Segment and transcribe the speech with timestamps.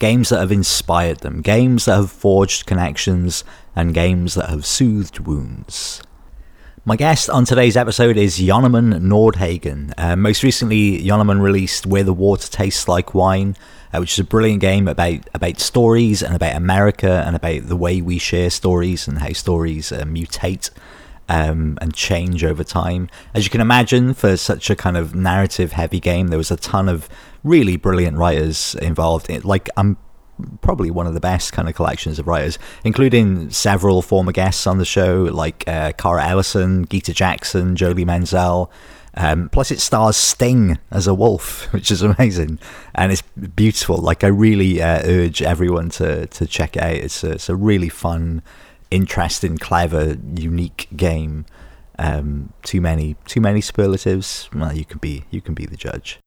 [0.00, 3.44] Games that have inspired them, games that have forged connections,
[3.76, 6.02] and games that have soothed wounds.
[6.86, 9.92] My guest on today's episode is Johnnemann Nordhagen.
[9.98, 13.56] Uh, most recently, Johnnemann released Where the Water Tastes Like Wine,
[13.92, 17.76] uh, which is a brilliant game about about stories and about America and about the
[17.76, 20.70] way we share stories and how stories uh, mutate
[21.28, 23.08] um, and change over time.
[23.34, 26.56] As you can imagine, for such a kind of narrative heavy game, there was a
[26.56, 27.08] ton of
[27.42, 29.30] really brilliant writers involved.
[29.30, 29.96] In, like I'm
[30.60, 34.78] probably one of the best kind of collections of writers, including several former guests on
[34.78, 38.70] the show, like uh, Cara Ellison, Gita Jackson, Jolie Menzel.
[39.14, 42.58] Um, plus, it stars Sting as a wolf, which is amazing,
[42.94, 43.96] and it's beautiful.
[43.96, 46.94] Like, I really uh, urge everyone to to check it out.
[46.94, 48.42] It's a, it's a really fun,
[48.90, 51.44] interesting, clever, unique game.
[51.98, 54.48] Um, too many too many superlatives.
[54.54, 56.20] Well, you can be you can be the judge.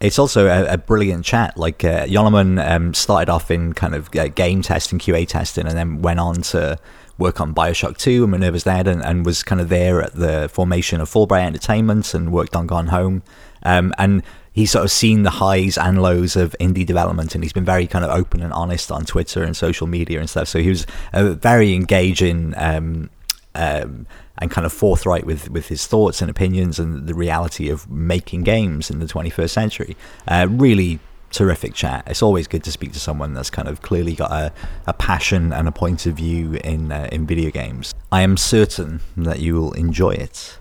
[0.00, 1.56] It's also a, a brilliant chat.
[1.56, 6.02] Like uh, um, started off in kind of uh, game testing, QA testing, and then
[6.02, 6.78] went on to
[7.18, 10.48] work on Bioshock 2 and Minerva's Den and, and was kind of there at the
[10.52, 13.22] formation of Fullbright Entertainment and worked on Gone Home.
[13.64, 17.52] Um, and he's sort of seen the highs and lows of indie development and he's
[17.52, 20.46] been very kind of open and honest on Twitter and social media and stuff.
[20.46, 23.10] So he was a very engaging um,
[23.56, 24.06] um,
[24.38, 28.42] and kind of forthright with, with his thoughts and opinions and the reality of making
[28.42, 29.96] games in the 21st century.
[30.26, 31.00] Uh, really
[31.30, 32.04] terrific chat.
[32.06, 34.52] It's always good to speak to someone that's kind of clearly got a,
[34.86, 37.94] a passion and a point of view in uh, in video games.
[38.10, 40.57] I am certain that you will enjoy it.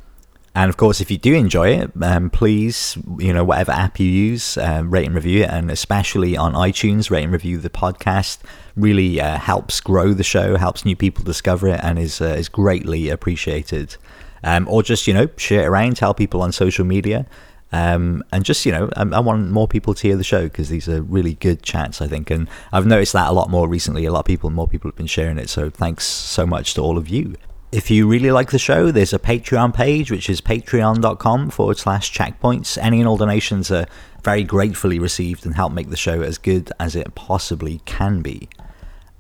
[0.57, 4.07] And of course, if you do enjoy it, um, please, you know, whatever app you
[4.07, 8.39] use, uh, rate and review it, and especially on iTunes, rate and review the podcast.
[8.75, 12.49] Really uh, helps grow the show, helps new people discover it, and is uh, is
[12.49, 13.97] greatly appreciated.
[14.43, 17.27] Um, or just you know share it around, tell people on social media.
[17.71, 20.69] Um, and just you know, I, I, want more people to hear the show because
[20.69, 22.31] these are really good chats, I think.
[22.31, 24.05] And I've noticed that a lot more recently.
[24.05, 25.49] A lot of people, more people have been sharing it.
[25.49, 27.35] So thanks so much to all of you.
[27.71, 32.13] If you really like the show, there's a Patreon page, which is patreon.com forward slash
[32.13, 32.77] checkpoints.
[32.81, 33.87] Any and all donations are
[34.23, 38.47] very gratefully received and help make the show as good as it possibly can be.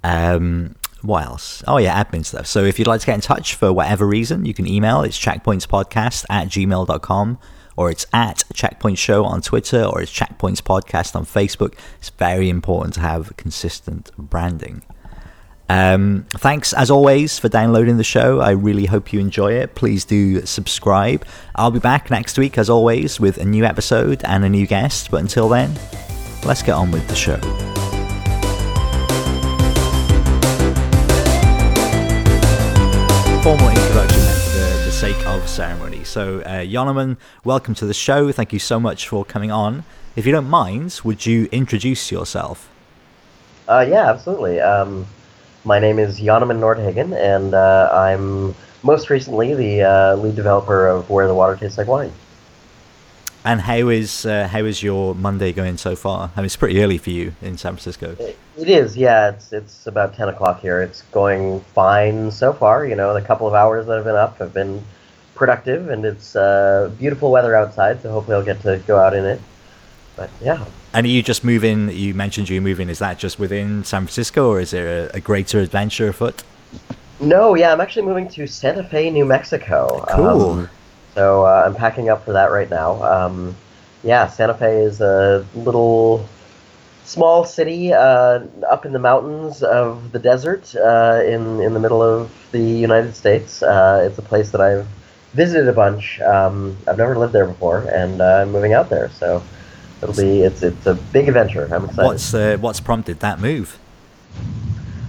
[0.03, 1.61] Um, what else?
[1.67, 2.47] Oh, yeah, admin stuff.
[2.47, 5.01] So if you'd like to get in touch for whatever reason, you can email.
[5.01, 7.39] It's checkpointspodcast at gmail.com
[7.77, 11.75] or it's at Checkpoint Show on Twitter, or it's Checkpoints Podcast on Facebook.
[11.99, 14.81] It's very important to have consistent branding.
[15.69, 18.39] Um, thanks as always for downloading the show.
[18.39, 19.75] I really hope you enjoy it.
[19.75, 21.25] Please do subscribe.
[21.55, 25.11] I'll be back next week, as always, with a new episode and a new guest.
[25.11, 25.77] But until then,
[26.45, 27.37] let's get on with the show.
[33.43, 36.03] Formal introduction for the, the sake of ceremony.
[36.05, 38.31] So, uh, Johnnemann, welcome to the show.
[38.31, 39.83] Thank you so much for coming on.
[40.15, 42.69] If you don't mind, would you introduce yourself?
[43.67, 44.61] Uh, yeah, absolutely.
[44.61, 45.05] Um,
[45.67, 51.09] my name is Johnnemann Nordhagen, and uh, I'm most recently the uh, lead developer of
[51.09, 52.13] Where the Water Tastes Like Wine.
[53.43, 56.31] And how is uh, how is your Monday going so far?
[56.35, 58.15] I mean, it's pretty early for you in San Francisco.
[58.57, 59.29] it is, yeah.
[59.29, 60.81] It's it's about ten o'clock here.
[60.81, 62.85] It's going fine so far.
[62.85, 64.81] You know, the couple of hours that I've been up have been
[65.35, 68.01] productive, and it's uh, beautiful weather outside.
[68.01, 69.41] So hopefully, I'll get to go out in it.
[70.15, 70.65] But yeah.
[70.97, 71.91] And are you just moving?
[71.91, 72.89] You mentioned you moving.
[72.89, 76.41] Is that just within San Francisco, or is there a, a greater adventure afoot?
[77.19, 80.03] No, yeah, I'm actually moving to Santa Fe, New Mexico.
[80.09, 80.49] Cool.
[80.49, 80.69] Um,
[81.13, 83.03] so uh, I'm packing up for that right now.
[83.03, 83.55] Um,
[84.01, 86.27] yeah, Santa Fe is a little
[87.03, 92.01] small city uh, up in the mountains of the desert uh, in in the middle
[92.01, 93.61] of the United States.
[93.61, 94.87] Uh, it's a place that I've
[95.35, 96.19] visited a bunch.
[96.21, 99.43] Um, I've never lived there before, and uh, I'm moving out there, so
[100.01, 101.67] it'll be it's it's a big adventure.
[101.71, 102.07] I'm excited.
[102.07, 103.79] What's uh, what's prompted that move?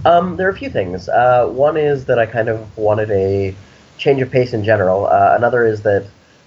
[0.05, 1.09] Um, there are a few things.
[1.09, 3.53] Uh, one is that I kind of wanted a
[3.97, 5.07] change of pace in general.
[5.07, 6.05] Uh, another is that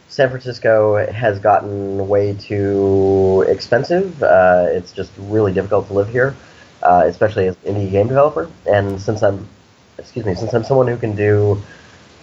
[0.09, 4.23] San Francisco has gotten way too expensive.
[4.23, 6.35] Uh, it's just really difficult to live here,
[6.83, 8.50] uh, especially as an indie game developer.
[8.67, 9.47] And since I'm,
[9.99, 11.62] excuse me, since I'm someone who can do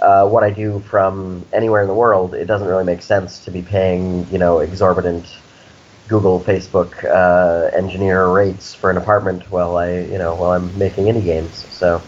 [0.01, 3.51] uh, what I do from anywhere in the world, it doesn't really make sense to
[3.51, 5.25] be paying, you know, exorbitant
[6.09, 11.05] Google, Facebook uh, engineer rates for an apartment while I, you know, while I'm making
[11.05, 11.65] indie games.
[11.69, 12.01] So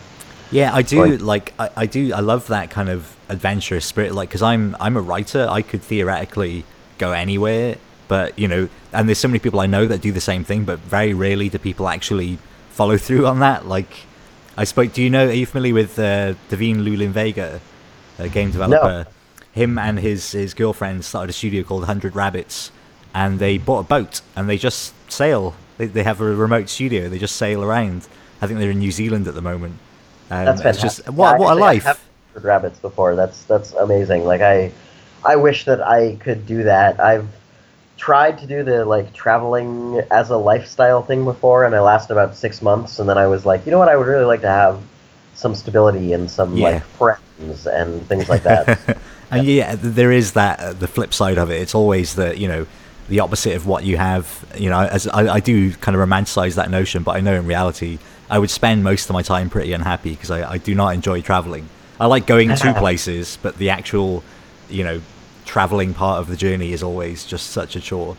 [0.52, 4.14] Yeah, I do like I, I do I love that kind of adventurous spirit.
[4.14, 6.66] Like, because I'm I'm a writer, I could theoretically
[6.98, 7.78] go anywhere,
[8.08, 10.66] but you know, and there's so many people I know that do the same thing,
[10.66, 12.38] but very rarely do people actually
[12.70, 13.68] follow through on that.
[13.68, 14.06] Like,
[14.58, 14.92] I spoke.
[14.92, 15.28] Do you know?
[15.28, 17.62] Are you familiar with uh, Devine Lu Linvega,
[18.20, 19.06] a game developer?
[19.06, 19.12] No.
[19.54, 22.72] Him and his his girlfriend started a studio called Hundred Rabbits,
[23.14, 25.54] and they bought a boat and they just sail.
[25.78, 27.10] They, they have a remote studio.
[27.10, 28.08] They just sail around.
[28.42, 29.76] I think they're in New Zealand at the moment.
[30.30, 31.06] Um, That's fantastic.
[31.06, 31.86] just what Yeah, what a life.
[31.86, 32.00] I have
[32.34, 33.16] heard rabbits before.
[33.16, 34.26] That's that's amazing.
[34.26, 34.72] Like I,
[35.26, 37.00] I wish that I could do that.
[37.00, 37.28] I've
[37.98, 42.36] tried to do the like traveling as a lifestyle thing before, and I lasted about
[42.36, 43.90] six months, and then I was like, you know what?
[43.90, 44.82] I would really like to have
[45.36, 46.70] some stability and some Yeah.
[46.70, 48.98] like friends and things like that.
[49.32, 51.62] and yeah, th- there is that uh, the flip side of it.
[51.62, 52.66] It's always the you know
[53.12, 54.46] the opposite of what you have.
[54.58, 57.46] You know, as I, I do kind of romanticize that notion, but I know in
[57.46, 58.00] reality
[58.30, 61.22] I would spend most of my time pretty unhappy because I, I do not enjoy
[61.22, 61.68] traveling.
[62.00, 64.24] I like going to places, but the actual
[64.70, 65.02] you know
[65.46, 68.16] traveling part of the journey is always just such a chore.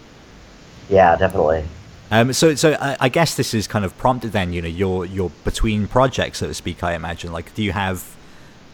[0.91, 1.65] yeah, definitely.
[2.11, 4.53] Um, so, so I, I guess this is kind of prompted then.
[4.53, 6.85] You know, you're you're between projects, so to speak.
[6.85, 7.33] I imagine.
[7.33, 8.15] Like, do you have?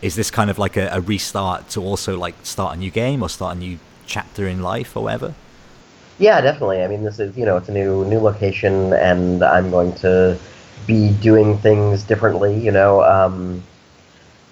[0.02, 3.22] Is this kind of like a, a restart to also like start a new game
[3.22, 5.34] or start a new chapter in life or whatever?
[6.18, 6.82] Yeah, definitely.
[6.82, 10.38] I mean, this is you know, it's a new new location, and I'm going to
[10.86, 12.58] be doing things differently.
[12.58, 13.62] You know, um,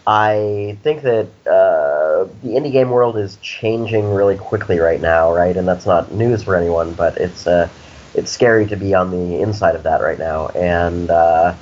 [0.07, 5.57] I think that uh, the indie game world is changing really quickly right now, right?
[5.57, 7.69] And that's not news for anyone, but it's uh,
[8.15, 10.49] it's scary to be on the inside of that right now.
[10.49, 11.57] And uh,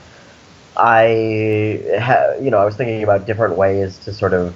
[0.77, 4.55] I, ha- you know, I was thinking about different ways to sort of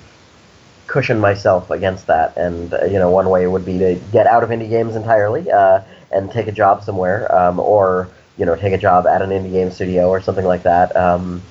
[0.88, 2.36] cushion myself against that.
[2.36, 5.50] And uh, you know, one way would be to get out of indie games entirely
[5.52, 9.30] uh, and take a job somewhere, um, or you know, take a job at an
[9.30, 10.96] indie game studio or something like that.
[10.96, 11.42] Um,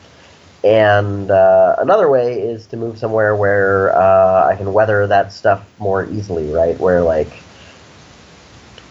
[0.63, 5.63] and uh, another way is to move somewhere where uh, I can weather that stuff
[5.79, 6.77] more easily, right?
[6.79, 7.31] Where like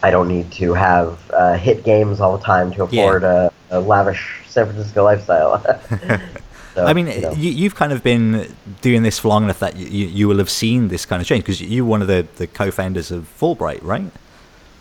[0.01, 2.83] I don't need to have uh, hit games all the time to Yeah.
[2.83, 5.63] afford a, a lavish San Francisco lifestyle.
[6.77, 7.31] So, I mean, you know.
[7.33, 10.49] you, you've kind of been doing this for long enough that you, you will have
[10.49, 14.05] seen this kind of change because you're one of the, the co-founders of Fullbright, right?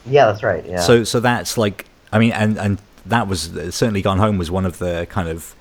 [0.04, 0.62] yeah, that's right.
[0.66, 0.80] Yeah.
[0.80, 4.66] So, so that's like, I mean, and and that was certainly Gone Home was one
[4.66, 5.54] of the kind of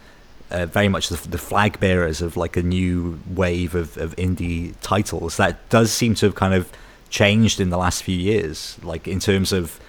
[0.51, 4.73] uh, very much the, the flag bearers of like a new wave of, of indie
[4.81, 6.69] titles that does seem to have kind of
[7.09, 8.77] changed in the last few years.
[8.83, 9.79] Like in terms of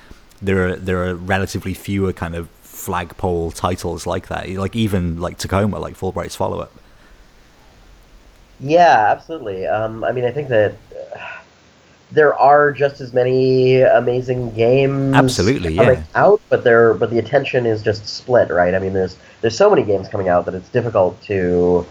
[0.40, 2.48] there are there are relatively fewer kind of
[2.86, 4.48] flagpole titles like that.
[4.48, 6.72] Like even like Tacoma, like Fullbright's follow up.
[8.60, 9.66] Yeah, absolutely.
[9.66, 11.18] Um, I mean, I think that uh,
[12.12, 16.04] there are just as many amazing games Absolutely, coming yeah.
[16.22, 18.72] out, but there, but the attention is just split, right?
[18.74, 21.84] I mean, there's there's so many games coming out that it's difficult to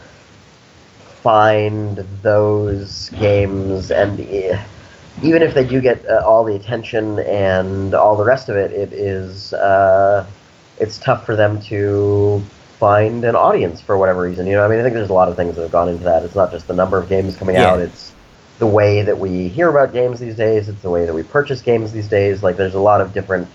[1.22, 4.58] find those games, and eh,
[5.22, 8.72] even if they do get uh, all the attention and all the rest of it,
[8.72, 10.26] it is uh,
[10.80, 12.42] it's tough for them to
[12.80, 14.46] find an audience for whatever reason.
[14.48, 16.04] You know, I mean, I think there's a lot of things that have gone into
[16.04, 16.24] that.
[16.24, 17.72] It's not just the number of games coming Yeah.
[17.72, 18.14] out; it's
[18.60, 20.70] the way that we hear about games these days.
[20.70, 22.44] It's the way that we purchase games these days.
[22.44, 23.48] Like, there's a lot of different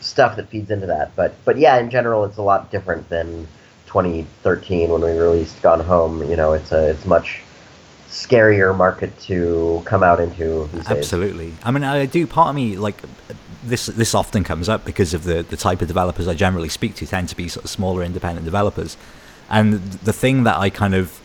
[0.00, 1.14] stuff that feeds into that.
[1.16, 3.46] But, but yeah, in general, it's a lot different than
[3.86, 6.28] 2013 when we released Gone Home.
[6.28, 7.42] You know, it's a it's much
[8.10, 10.68] scarier market to come out into.
[10.88, 11.54] Absolutely.
[11.62, 12.26] I mean, I do.
[12.26, 13.00] Part of me like
[13.64, 13.86] this.
[13.86, 17.06] This often comes up because of the the type of developers I generally speak to
[17.06, 18.96] tend to be sort of smaller independent developers,
[19.48, 19.74] and
[20.04, 21.20] the thing that I kind of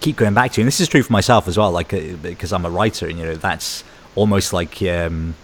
[0.00, 2.52] keep going back to, and this is true for myself as well, like uh, because
[2.52, 3.84] I'm a writer, and you know that's
[4.14, 4.82] almost like.
[4.82, 5.34] Um,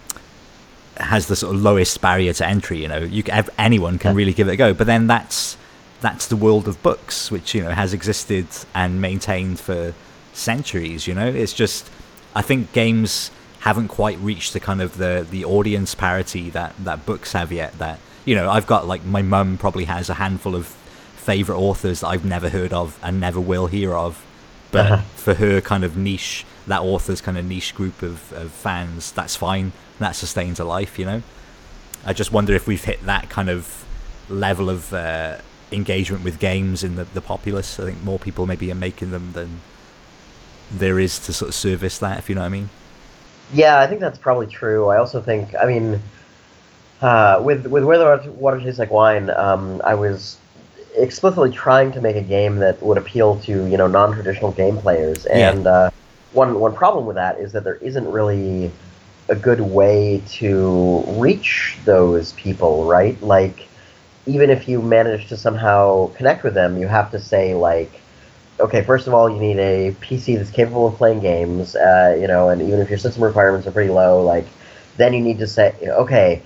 [0.98, 2.80] has the sort of lowest barrier to entry.
[2.80, 3.24] You know, you
[3.58, 4.16] anyone can Yeah.
[4.16, 4.72] really give it a go.
[4.72, 5.56] But then that's
[6.00, 9.92] that's the world of books, which you know has existed and maintained for
[10.34, 11.06] centuries.
[11.06, 11.90] You know, it's just
[12.34, 17.06] I think games haven't quite reached the kind of the the audience parity that that
[17.06, 17.78] books have yet.
[17.78, 20.66] That you know, I've got like my mum probably has a handful of
[21.16, 24.22] favorite authors that I've never heard of and never will hear of.
[24.70, 25.02] But Uh-huh.
[25.14, 29.36] for her kind of niche, that author's kind of niche group of, of fans, that's
[29.36, 29.72] fine.
[30.00, 31.22] That sustains a life, you know.
[32.04, 33.84] I just wonder if we've hit that kind of
[34.28, 35.38] level of uh,
[35.70, 37.78] engagement with games in the, the populace.
[37.80, 39.60] I think more people maybe are making them than
[40.71, 42.71] there is to sort of service that, if you know what I mean.
[43.52, 44.88] Yeah, I think that's probably true.
[44.88, 46.00] I also think, I mean,
[47.02, 50.38] uh, with with Where the Water Tastes Like Wine, um, I was
[50.97, 55.26] explicitly trying to make a game that would appeal to you know non-traditional game players,
[55.28, 55.50] Yeah.
[55.50, 55.90] and uh,
[56.33, 58.71] one one problem with that is that there isn't really
[59.28, 63.21] a good way to reach those people, right?
[63.23, 63.68] Like,
[64.26, 68.00] even if you manage to somehow connect with them, you have to say like
[68.61, 72.26] okay, first of all, you need a PC that's capable of playing games, uh, you
[72.26, 74.46] know, and even if your system requirements are pretty low, like,
[74.96, 76.40] then you need to say, okay,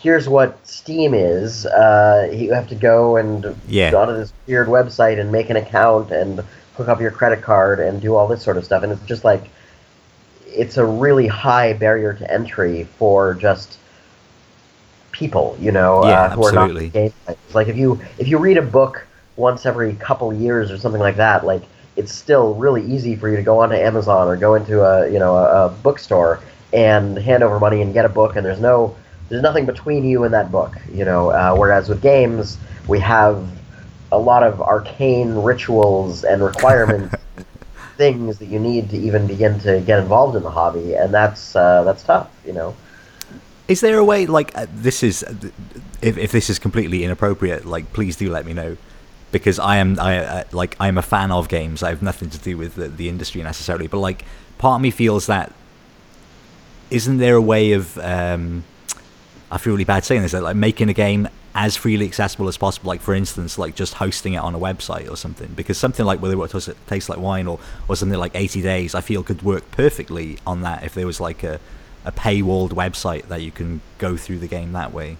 [0.00, 1.64] here's what Steam is.
[1.66, 3.90] Uh, you have to go and Yeah.
[3.90, 6.44] go to this weird website and make an account and
[6.76, 8.82] hook up your credit card and do all this sort of stuff.
[8.82, 9.44] And it's just like,
[10.46, 13.78] it's a really high barrier to entry for just
[15.12, 17.38] people, you know, Yeah, uh, who are not game players.
[17.54, 21.16] Like if you if you read a book once every couple years or something like
[21.16, 21.62] that, like
[21.96, 25.18] it's still really easy for you to go onto Amazon or go into a you
[25.18, 26.40] know a, a bookstore
[26.72, 28.96] and hand over money and get a book, and there's no
[29.28, 31.30] there's nothing between you and that book, you know.
[31.30, 33.46] Uh, whereas with games, we have
[34.12, 37.14] a lot of arcane rituals and requirements.
[37.96, 41.54] things that you need to even begin to get involved in the hobby, and that's
[41.54, 42.74] uh, that's tough, you know.
[43.68, 45.22] Is there a way like uh, this is
[46.02, 47.64] if if this is completely inappropriate?
[47.64, 48.76] Like, please do let me know
[49.34, 51.82] because I am I uh, like I am a fan of games.
[51.82, 54.24] I have nothing to do with the, the industry necessarily, but like
[54.58, 55.52] part of me feels that
[56.88, 58.62] isn't there a way of um,
[59.50, 62.86] I feel really bad saying this, like making a game as freely accessible as possible.
[62.86, 65.48] Like for instance, like just hosting it on a website or something.
[65.54, 69.00] Because something like whether it tastes like wine or or something like 80 days, I
[69.00, 71.58] feel could work perfectly on that if there was like a
[72.04, 75.16] a paywalled website that you can go through the game that way.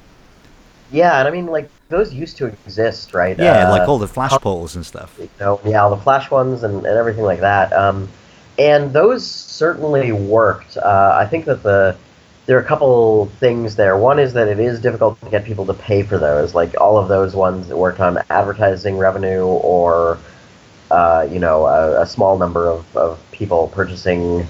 [0.92, 3.38] Yeah, and I mean, like those used to exist, right?
[3.38, 5.14] Yeah, Uh, like all the flash polls and stuff.
[5.18, 7.72] you know, yeah, all the flash ones and, and everything like that.
[7.72, 8.08] Um,
[8.58, 10.76] and those certainly worked.
[10.76, 11.96] Uh, I think that the
[12.46, 13.96] there are a couple things there.
[13.96, 16.54] One is that it is difficult to get people to pay for those.
[16.54, 20.18] Like all of those ones that worked on advertising revenue or
[20.90, 24.46] uh, you know a, a small number of, of people purchasing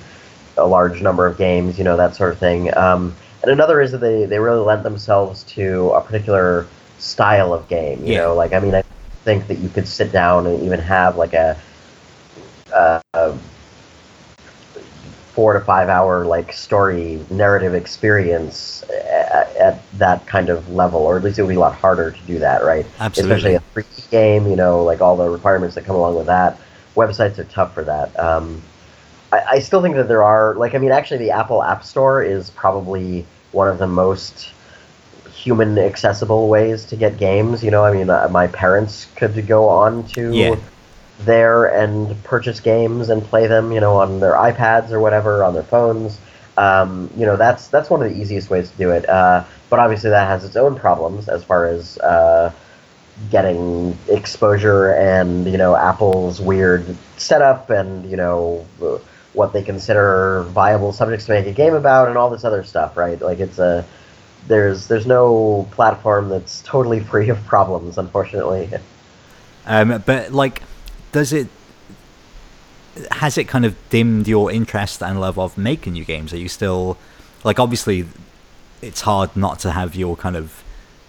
[0.59, 1.79] a large number of games.
[1.79, 2.76] You know that sort of thing.
[2.76, 3.14] Um,
[3.45, 6.67] and another is that they, they really lent themselves to a particular
[6.99, 8.05] style of game.
[8.05, 8.23] You Yeah.
[8.23, 8.83] know, like I mean, I
[9.25, 11.57] think that you could sit down and even have like a,
[12.75, 13.39] a, a
[15.35, 21.19] four to five hour like story narrative experience at, at that kind of level, or
[21.19, 22.87] at least it would be a lot harder to do that, right?
[22.99, 23.37] Absolutely.
[23.37, 26.59] Especially a free game, you know, like all the requirements that come along with that.
[26.95, 28.19] Websites are tough for that.
[28.19, 28.63] Um,
[29.33, 32.23] I, I still think that there are, like, I mean, actually, the Apple App Store
[32.23, 34.51] is probably one of the most
[35.33, 37.63] human accessible ways to get games.
[37.63, 40.57] You know, I mean, uh, my parents could go on to Yeah.
[41.25, 45.55] there and purchase games and play them, you know, on their iPads or whatever, on
[45.55, 46.19] their phones.
[46.57, 49.09] Um, you know, that's that's one of the easiest ways to do it.
[49.09, 52.53] Uh, but obviously, that has its own problems as far as uh,
[53.31, 56.85] getting exposure and you know Apple's weird
[57.17, 58.67] setup and you know
[59.35, 62.97] what they consider viable subjects to make a game about and all this other stuff,
[62.97, 63.21] right?
[63.21, 63.85] Like it's a
[64.47, 68.71] there's there's no platform that's totally free of problems, unfortunately.
[69.67, 70.62] Um, but like,
[71.12, 71.49] does it?
[73.11, 76.33] Has it kind of dimmed your interest and love of making new games?
[76.33, 76.97] Are you still,
[77.43, 78.07] like, obviously,
[78.83, 80.62] it's hard not to have your kind of,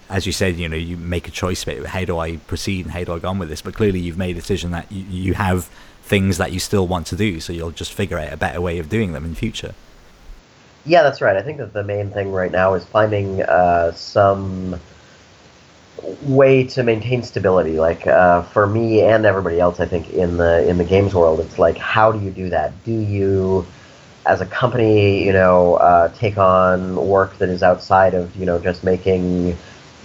[0.09, 2.91] as you said, you know, you make a choice about how do I proceed and
[2.91, 3.61] how do I go on with this.
[3.61, 5.69] But clearly, you've made a decision that you, you have
[6.05, 8.77] things that you still want to do, so you'll just figure out a better way
[8.77, 9.73] of doing them in future.
[10.85, 11.35] Yeah, that's right.
[11.35, 14.79] I think that the main thing right now is finding uh, some
[16.21, 17.79] way to maintain stability.
[17.79, 21.39] Like uh, for me and everybody else, I think in the in the games world,
[21.39, 22.71] it's like how do you do that?
[22.83, 23.65] Do you,
[24.27, 28.59] as a company, you know, uh, take on work that is outside of you know
[28.59, 29.57] just making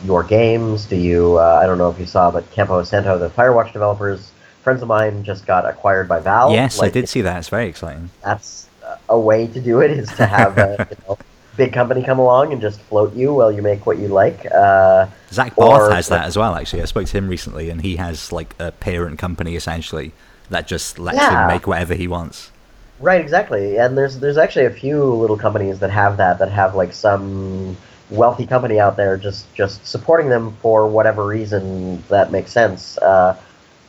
[0.07, 0.87] your games?
[0.87, 1.37] Do you?
[1.38, 4.88] Uh, I don't know if you saw, but Campo Santo, the Firewatch developers, friends of
[4.88, 6.52] mine, just got acquired by Valve.
[6.52, 7.38] yes, I did see that.
[7.38, 8.11] It's very exciting.
[8.23, 8.67] that's
[9.09, 11.19] a way to do it is to have a you know,
[11.57, 14.47] big company come along and just float you while you make what you like.
[14.52, 16.55] Uh, Zach Or- Barth has that as well.
[16.57, 20.12] Actually, I spoke to him recently, and he has like a parent company essentially
[20.50, 21.43] that just lets Yeah.
[21.43, 22.50] him make whatever he wants.
[22.99, 23.79] right, exactly.
[23.79, 27.76] And there's there's actually a few little companies that have that that have like some
[28.11, 33.37] wealthy company out there just just supporting them for whatever reason that makes sense uh,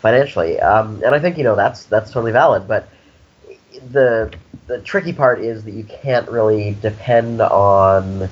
[0.02, 0.60] financially.
[0.60, 2.88] Um, and I think you know that's that's totally valid, but
[3.92, 4.32] the
[4.68, 8.30] the tricky part is that you can't really depend on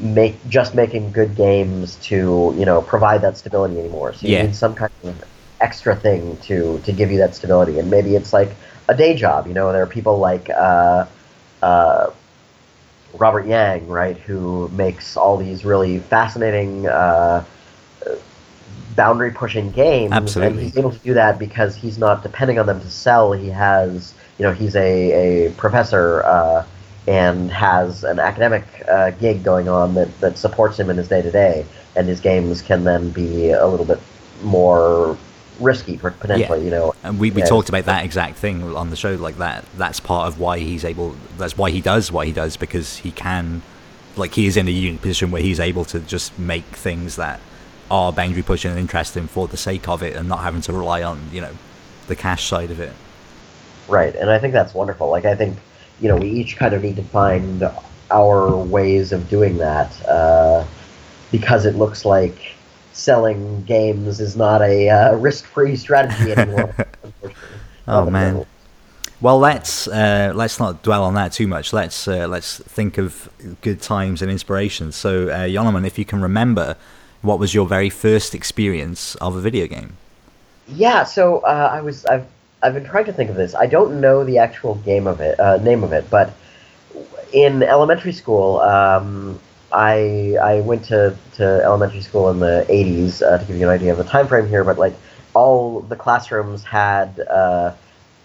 [0.00, 4.12] make just making good games to you know provide that stability anymore.
[4.14, 4.36] So you Yeah.
[4.36, 5.24] need some kind of
[5.60, 8.50] extra thing to to give you that stability, and maybe it's like
[8.88, 9.46] a day job.
[9.46, 10.50] You know, there are people like.
[10.50, 11.06] Uh,
[11.62, 12.10] uh,
[13.14, 17.44] Robert Yang, right, who makes all these really fascinating, uh,
[18.98, 20.12] boundary pushing games.
[20.12, 20.54] Absolutely.
[20.54, 23.32] And he's able to do that because he's not depending on them to sell.
[23.32, 26.66] He has, you know, he's a, a professor uh,
[27.06, 31.22] and has an academic uh, gig going on that, that supports him in his day
[31.22, 31.64] to day.
[31.96, 34.00] And his games can then be a little bit
[34.42, 35.16] more
[35.60, 36.58] risky potentially.
[36.58, 36.64] Yeah.
[36.64, 37.48] You know, And we, we Yeah.
[37.48, 39.64] talked about that exact thing on the show, like that.
[39.76, 41.14] That's part of why he's able.
[41.38, 43.62] That's why he does what he does because he can,
[44.16, 47.38] like, he is in a unique position where he's able to just make things that
[47.90, 51.02] are boundary pushing and interesting for the sake of it, and not having to rely
[51.02, 51.52] on you know
[52.06, 52.92] the cash side of it.
[53.88, 55.08] Right, and I think that's wonderful.
[55.08, 55.58] Like I think
[56.00, 57.62] you know we each kind of need to find
[58.10, 60.64] our ways of doing that uh,
[61.30, 62.54] because it looks like
[62.92, 66.74] selling games is not a uh, risk-free strategy anymore.
[67.86, 68.44] Oh, man.
[69.20, 71.72] Well, let's uh, let's not dwell on that too much.
[71.72, 73.28] Let's uh, let's think of
[73.62, 74.94] good times and inspirations.
[74.94, 76.76] So, uh, Yonaman, if you can remember,
[77.22, 79.96] what was your very first experience of a video game?
[80.68, 82.26] Yeah, so uh, I was I've
[82.62, 83.54] I've been trying to think of this.
[83.54, 86.34] I don't know the actual game of it, uh, name of it, but
[87.32, 89.38] in elementary school, um,
[89.72, 93.74] I I went to, to elementary school in the '80s uh, to give you an
[93.74, 94.64] idea of the time frame here.
[94.64, 94.94] But like
[95.34, 97.20] all the classrooms had.
[97.20, 97.72] Uh,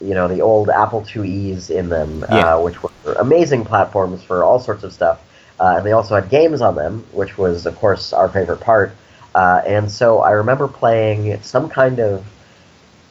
[0.00, 2.56] you know the old Apple IIe's in them, Yeah.
[2.56, 5.20] uh, which were amazing platforms for all sorts of stuff.
[5.60, 8.94] Uh, and they also had games on them, which was, of course, our favorite part.
[9.34, 12.24] Uh, and so I remember playing some kind of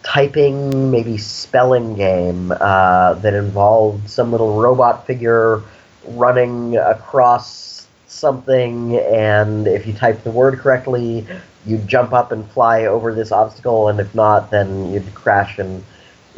[0.04, 5.62] typing, maybe spelling game uh, that involved some little robot figure
[6.08, 11.26] running across something, and if you typed the word correctly,
[11.66, 15.84] you'd jump up and fly over this obstacle, and if not, then you'd crash and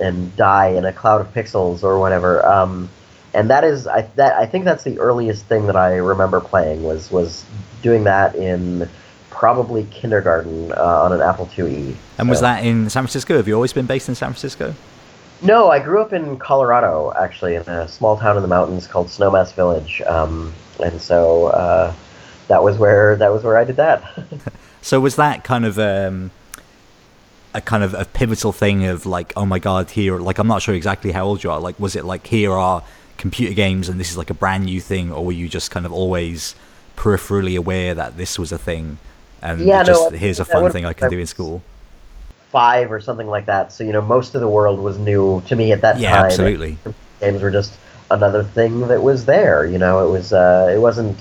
[0.01, 2.45] and die in a cloud of pixels or whatever.
[2.45, 2.89] Um,
[3.35, 6.83] and that is I that I think that's the earliest thing that I remember playing
[6.83, 7.45] was was
[7.81, 8.89] doing that in
[9.29, 11.95] probably kindergarten uh, on an Apple IIe.
[12.17, 13.35] And was that in San Francisco?
[13.35, 14.73] Have you always been based in San Francisco?
[15.41, 19.07] No, I grew up in Colorado, actually, in a small town in the mountains called
[19.07, 21.93] Snowmass Village, um, and so uh,
[22.47, 24.03] that was where that was where I did that.
[24.85, 26.29] So was that kind of um,
[27.55, 30.61] a kind of a pivotal thing of like, oh my god, here, like I'm not
[30.61, 31.59] sure exactly how old you are.
[31.59, 32.83] Like, was it like here are
[33.17, 35.85] computer games and this is like a brand new thing, or were you just kind
[35.85, 36.55] of always
[36.97, 38.97] peripherally aware that this was a thing
[39.41, 41.61] and Yeah, just I here's a fun thing I can do in school?
[42.51, 43.73] Five or something like that.
[43.73, 46.19] So you know, most of the world was new to me at that Yeah, time.
[46.19, 46.77] absolutely.
[47.19, 47.73] Games were just
[48.11, 49.65] another thing that was there.
[49.65, 51.19] You know, it was uh, it wasn't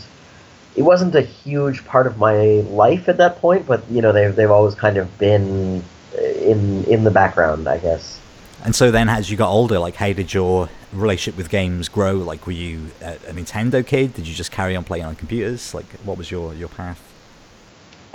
[0.77, 2.37] it wasn't a huge part of my
[2.71, 5.85] life at that point, but you know, they've they've always kind of been
[6.19, 8.21] in in the background, I guess.
[8.65, 12.15] And so then, as you got older, like, how did your relationship with games grow?
[12.15, 14.15] Like, were you a, a Nintendo kid?
[14.15, 15.75] Did you just carry on playing on computers?
[15.75, 17.01] Like, what was your your path?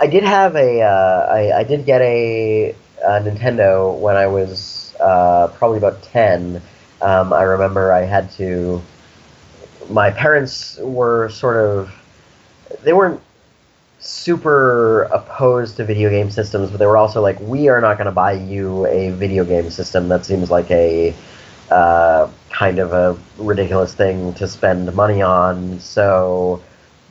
[0.00, 4.94] I did have a uh, I, I did get a, a Nintendo when I was
[4.98, 6.60] uh, probably about ten.
[7.00, 8.82] Um, I remember I had to.
[9.88, 11.92] My parents were sort of
[12.82, 13.20] they weren't
[14.00, 18.06] super opposed to video game systems, but they were also like, we are not going
[18.06, 20.08] to buy you a video game system.
[20.08, 21.14] That seems like a
[21.70, 25.78] uh, kind of a ridiculous thing to spend money on.
[25.80, 26.62] So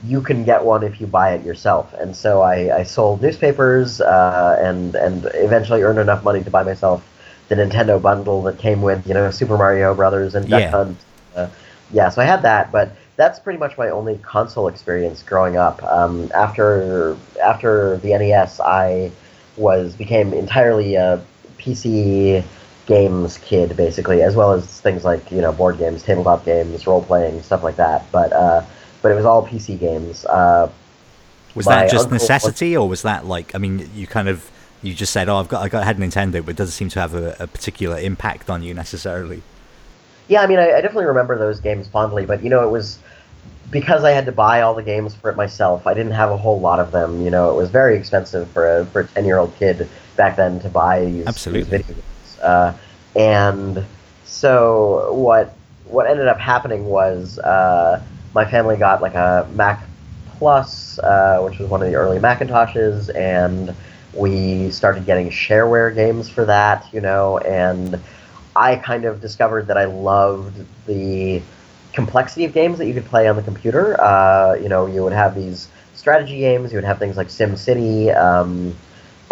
[0.04, 1.94] you can get one if you buy it yourself.
[1.94, 6.64] And so I, I sold newspapers uh, and and eventually earned enough money to buy
[6.64, 7.06] myself
[7.50, 10.72] the Nintendo bundle that came with you know Super Mario Brothers and Duck Yeah.
[10.72, 10.98] Hunt.
[11.36, 11.50] Uh,
[11.92, 15.84] yeah, so I had that, but that's pretty much my only console experience growing up.
[15.84, 19.12] Um, after after the NES, I
[19.58, 21.22] was became entirely a
[21.58, 22.42] PC
[22.86, 27.04] games kid, basically, as well as things like you know board games, tabletop games, role
[27.04, 28.10] playing, stuff like that.
[28.10, 28.64] But uh,
[29.02, 30.24] but it was all PC games.
[30.24, 30.72] Uh,
[31.56, 33.54] Was that just necessity, or was that like?
[33.54, 34.50] I mean, you kind of
[34.82, 36.88] you just said, "Oh, I've got I got I had Nintendo," but it doesn't seem
[36.88, 39.44] to have a, a particular impact on you necessarily.
[40.30, 43.00] Yeah, I mean, I, I definitely remember those games fondly, but you know, it was
[43.72, 45.86] because I had to buy all the games for it myself.
[45.86, 47.22] I didn't have a whole lot of them.
[47.22, 50.36] You know, it was very expensive for a for a ten year old kid back
[50.36, 51.78] then to buy these, these Absolutely.
[51.78, 52.40] video games.
[52.42, 52.74] Uh,
[53.16, 53.86] and
[54.26, 58.02] so what what ended up happening was uh,
[58.34, 59.84] my family got like a Mac
[60.38, 63.76] Plus, uh, which was one of the early Macintoshes, and
[64.14, 66.88] we started getting shareware games for that.
[66.94, 68.00] You know, and
[68.56, 71.42] I kind of discovered that I loved the
[71.94, 74.00] complexity of games that you could play on the computer.
[74.02, 76.72] Uh, you know, you would have these strategy games.
[76.72, 78.12] You would have things like Sim City.
[78.12, 78.76] Um,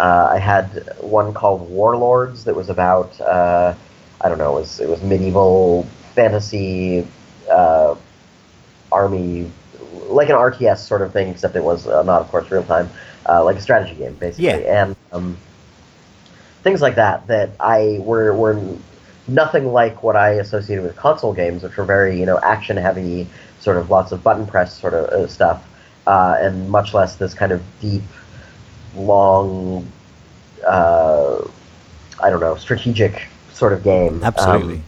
[0.00, 0.66] uh, I had
[1.00, 3.74] one called Warlords that was about uh,
[4.20, 4.56] I don't know.
[4.56, 7.06] It was it was medieval fantasy
[7.50, 7.94] uh,
[8.90, 9.50] army,
[10.08, 12.90] like an RTS sort of thing, except it was uh, not, of course, real time,
[13.28, 14.46] uh, like a strategy game, basically.
[14.46, 14.82] Yeah.
[14.82, 15.36] And um,
[16.62, 18.60] things like that that I were were
[19.28, 23.28] nothing like what I associated with console games, which were very you know action heavy,
[23.60, 25.66] sort of lots of button press sort of uh, stuff,
[26.06, 28.02] uh, and much less this kind of deep,
[28.96, 29.86] long,
[30.66, 31.46] uh,
[32.22, 34.22] I don't know strategic sort of game.
[34.24, 34.76] Absolutely.
[34.76, 34.84] Um,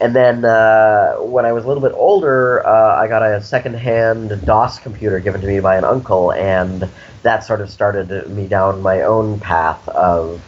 [0.00, 4.44] and then uh, when I was a little bit older, uh, I got a second-hand
[4.44, 6.88] DOS computer given to me by an uncle, and
[7.22, 10.42] that sort of started me down my own path of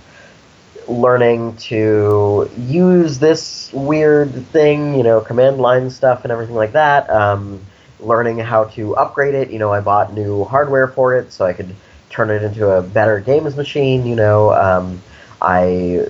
[0.89, 7.09] learning to use this weird thing, you know, command line stuff and everything like that.
[7.11, 7.65] Um,
[8.01, 9.51] learning how to upgrade it.
[9.51, 11.75] You know, I bought new hardware for it so I could
[12.11, 14.07] turn it into a better games machine.
[14.07, 15.03] You know, um,
[15.41, 16.09] I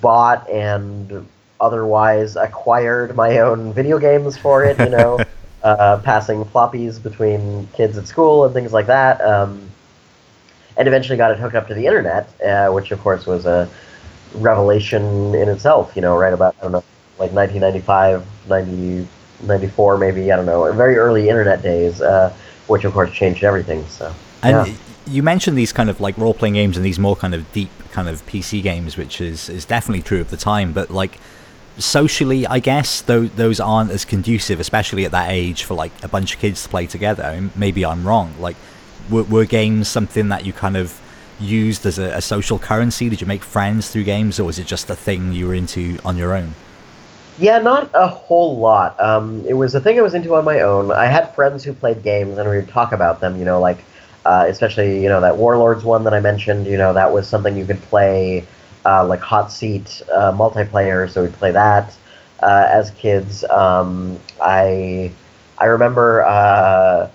[0.00, 1.26] bought and
[1.60, 4.78] otherwise acquired my own video games for it.
[4.78, 5.24] You know,
[5.62, 9.20] uh, passing floppies between kids at school and things like that.
[9.20, 9.70] Um,
[10.76, 13.68] and eventually got it hooked up to the internet, uh, which of course was a
[14.34, 15.94] revelation in itself.
[15.94, 16.84] You know, right about I don't know,
[17.18, 19.08] like 1995, 90,
[19.42, 20.32] 94 maybe.
[20.32, 22.34] I don't know, very early internet days, uh,
[22.66, 23.84] which of course changed everything.
[23.86, 24.14] So.
[24.42, 24.74] And yeah.
[25.06, 27.70] you mentioned these kind of like role playing games and these more kind of deep
[27.92, 30.72] kind of PC games, which is is definitely true of the time.
[30.72, 31.18] But like
[31.78, 36.08] socially, I guess those those aren't as conducive, especially at that age, for like a
[36.08, 37.50] bunch of kids to play together.
[37.54, 38.34] Maybe I'm wrong.
[38.38, 38.56] Like,
[39.10, 41.00] were, were games something that you kind of
[41.40, 43.08] used as a, a, social currency?
[43.08, 45.98] Did you make friends through games, or was it just a thing you were into
[46.04, 46.54] on your own?
[47.38, 49.00] Yeah, not a whole lot.
[49.00, 50.92] Um, it was a thing I was into on my own.
[50.92, 53.36] I had friends who played games, and we would talk about them.
[53.36, 53.78] You know, like
[54.24, 56.66] uh, especially you know that Warlords one that I mentioned.
[56.66, 58.46] You know, that was something you could play
[58.86, 61.96] uh, like hot seat uh, multiplayer, so we'd play that
[62.40, 63.44] uh, as kids.
[63.44, 65.10] Um, I
[65.58, 67.10] I remember uh,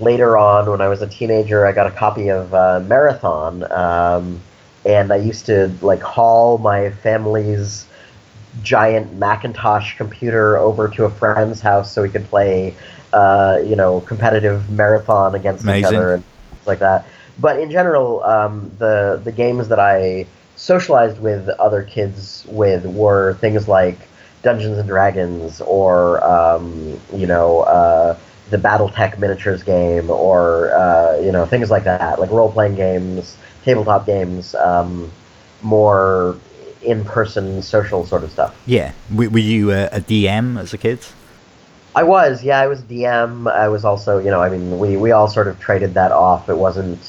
[0.00, 4.40] later on when I was a teenager, I got a copy of uh, Marathon, um,
[4.84, 7.86] and I used to like haul my family's
[8.62, 12.74] giant Macintosh computer over to a friend's house so we could play,
[13.12, 15.80] uh, you know, competitive marathon against Amazing.
[15.80, 17.06] each other and things like that.
[17.38, 20.26] But in general, um, the the games that I
[20.56, 23.98] socialized with other kids with were things like
[24.42, 28.16] Dungeons and Dragons or um, you know uh,
[28.50, 33.36] the BattleTech miniatures game or uh, you know things like that, like role playing games,
[33.64, 35.10] tabletop games, um,
[35.62, 36.36] more
[36.82, 38.60] in person social sort of stuff.
[38.66, 41.00] Yeah, were, were you a, a DM as a kid?
[41.94, 43.50] I was, yeah, I was DM.
[43.50, 46.48] I was also, you know, I mean, we, we all sort of traded that off.
[46.48, 47.00] It wasn't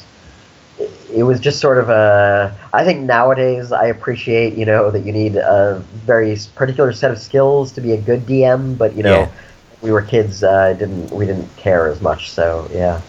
[1.13, 2.55] it was just sort of a.
[2.73, 7.19] I think nowadays I appreciate you know that you need a very particular set of
[7.19, 9.21] skills to be a good DM, but you know.
[9.21, 9.31] Yeah.
[9.81, 10.43] We were kids.
[10.43, 12.31] Uh, didn't we didn't care as much?
[12.31, 13.01] So yeah.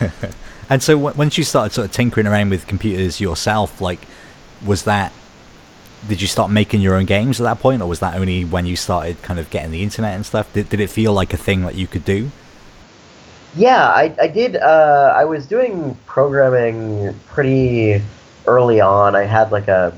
[0.70, 4.00] and so w- once you started sort of tinkering around with computers yourself, like,
[4.64, 5.12] was that
[6.06, 8.66] did you start making your own games at that point, or was that only when
[8.66, 10.52] you started kind of getting the internet and stuff?
[10.52, 12.30] Did, did it feel like a thing that you could do?
[13.56, 14.56] Yeah, I, I did.
[14.56, 18.02] Uh, I was doing programming pretty
[18.46, 19.16] early on.
[19.16, 19.96] I had like a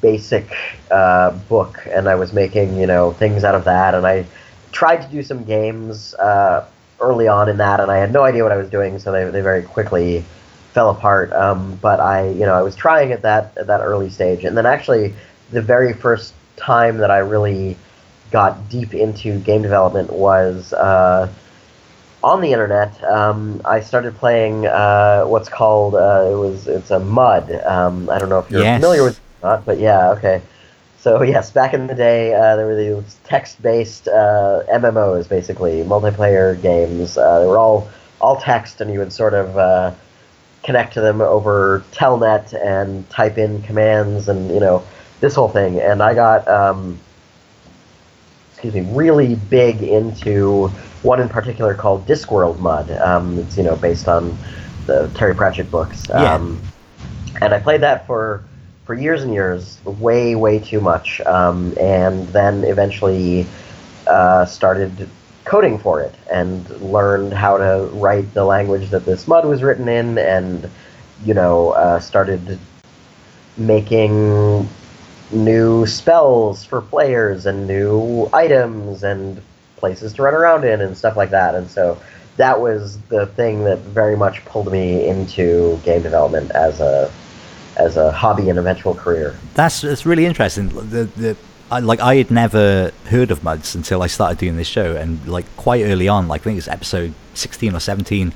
[0.00, 0.54] basic
[0.90, 3.94] uh, book, and I was making you know things out of that.
[3.94, 4.26] And I
[4.72, 6.66] tried to do some games uh,
[7.00, 9.24] early on in that, and I had no idea what I was doing, so they,
[9.30, 10.24] they very quickly
[10.72, 11.32] fell apart.
[11.32, 14.56] Um, but I you know I was trying at that at that early stage, and
[14.56, 15.14] then actually
[15.50, 17.76] the very first time that I really
[18.30, 21.32] got deep into game development was uh,
[22.26, 26.98] on the internet, um, I started playing uh, what's called uh, it was it's a
[26.98, 27.50] mud.
[27.64, 28.80] Um, I don't know if you're yes.
[28.80, 30.42] familiar with it or not, but yeah, okay.
[31.06, 36.60] So yes, back in the day, uh, there were these text-based uh, MMOs, basically multiplayer
[36.60, 37.16] games.
[37.16, 37.88] Uh, they were all
[38.20, 39.94] all text, and you would sort of uh,
[40.64, 44.82] connect to them over Telnet and type in commands, and you know
[45.20, 45.78] this whole thing.
[45.78, 46.98] And I got um,
[48.50, 50.66] excuse me, really big into
[51.04, 52.90] one in particular called Discworld Mud.
[52.90, 54.36] Um, it's you know based on
[54.86, 56.10] the Terry Pratchett books.
[56.10, 56.60] Um,
[57.30, 57.38] yeah.
[57.42, 58.42] And I played that for
[58.86, 63.46] for years and years, way way too much, um, and then eventually
[64.06, 65.08] uh, started
[65.44, 69.88] coding for it and learned how to write the language that this mud was written
[69.88, 70.70] in, and
[71.24, 72.58] you know uh, started
[73.56, 74.68] making
[75.32, 79.42] new spells for players and new items and
[79.76, 81.54] places to run around in and stuff like that.
[81.56, 82.00] And so
[82.36, 87.12] that was the thing that very much pulled me into game development as a
[87.76, 89.38] as a hobby and eventual career.
[89.54, 90.68] That's that's really interesting.
[90.68, 91.36] The the
[91.70, 95.26] I, like I had never heard of Muds until I started doing this show, and
[95.26, 98.32] like quite early on, like I think it was episode sixteen or seventeen.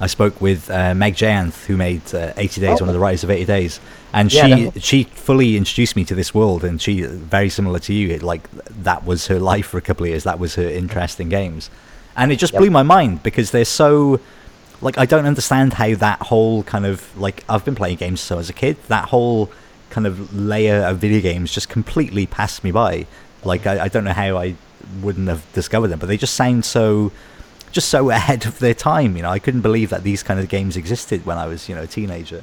[0.00, 2.84] I spoke with uh, Meg Jayanth, who made uh, 80 Days, oh.
[2.84, 3.80] one of the writers of 80 Days,
[4.12, 6.64] and yeah, she she fully introduced me to this world.
[6.64, 10.02] And she, very similar to you, it, like that was her life for a couple
[10.04, 10.24] of years.
[10.24, 11.70] That was her interest in games,
[12.16, 12.60] and it just yep.
[12.60, 14.18] blew my mind because they're so
[14.82, 18.38] like I don't understand how that whole kind of like I've been playing games so
[18.38, 19.50] as a kid that whole
[19.90, 23.06] kind of layer of video games just completely passed me by.
[23.44, 24.56] Like I, I don't know how I
[25.00, 27.12] wouldn't have discovered them, but they just sound so
[27.70, 29.16] just so ahead of their time.
[29.16, 31.74] You know, I couldn't believe that these kind of games existed when I was you
[31.74, 32.42] know a teenager.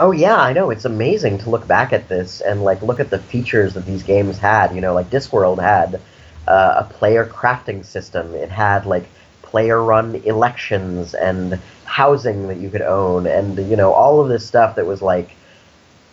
[0.00, 0.70] Oh yeah, I know.
[0.70, 4.02] It's amazing to look back at this and like look at the features that these
[4.02, 4.74] games had.
[4.74, 6.00] You know, like Discworld had
[6.46, 8.34] uh, a player crafting system.
[8.34, 9.08] It had like
[9.50, 14.76] player-run elections and housing that you could own, and you know all of this stuff
[14.76, 15.30] that was like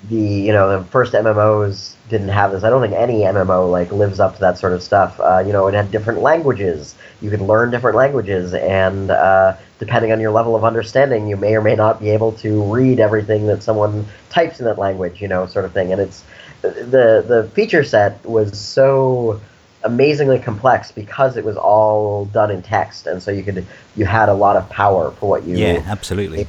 [0.10, 2.64] the you know the first MMOs didn't have this.
[2.64, 5.20] I don't think any MMO like lives up to that sort of stuff.
[5.20, 6.96] Uh, you know, it had different languages.
[7.22, 11.56] You could learn different languages, and uh, depending on your level of understanding, you may
[11.56, 15.22] or may not be able to read everything that someone types in that language.
[15.22, 15.92] You know, sort of thing.
[15.92, 16.24] And it's
[16.62, 19.42] the the feature set was so
[19.86, 24.28] amazingly complex because it was all done in text, and so you could you had
[24.28, 26.48] a lot of power for what you yeah absolutely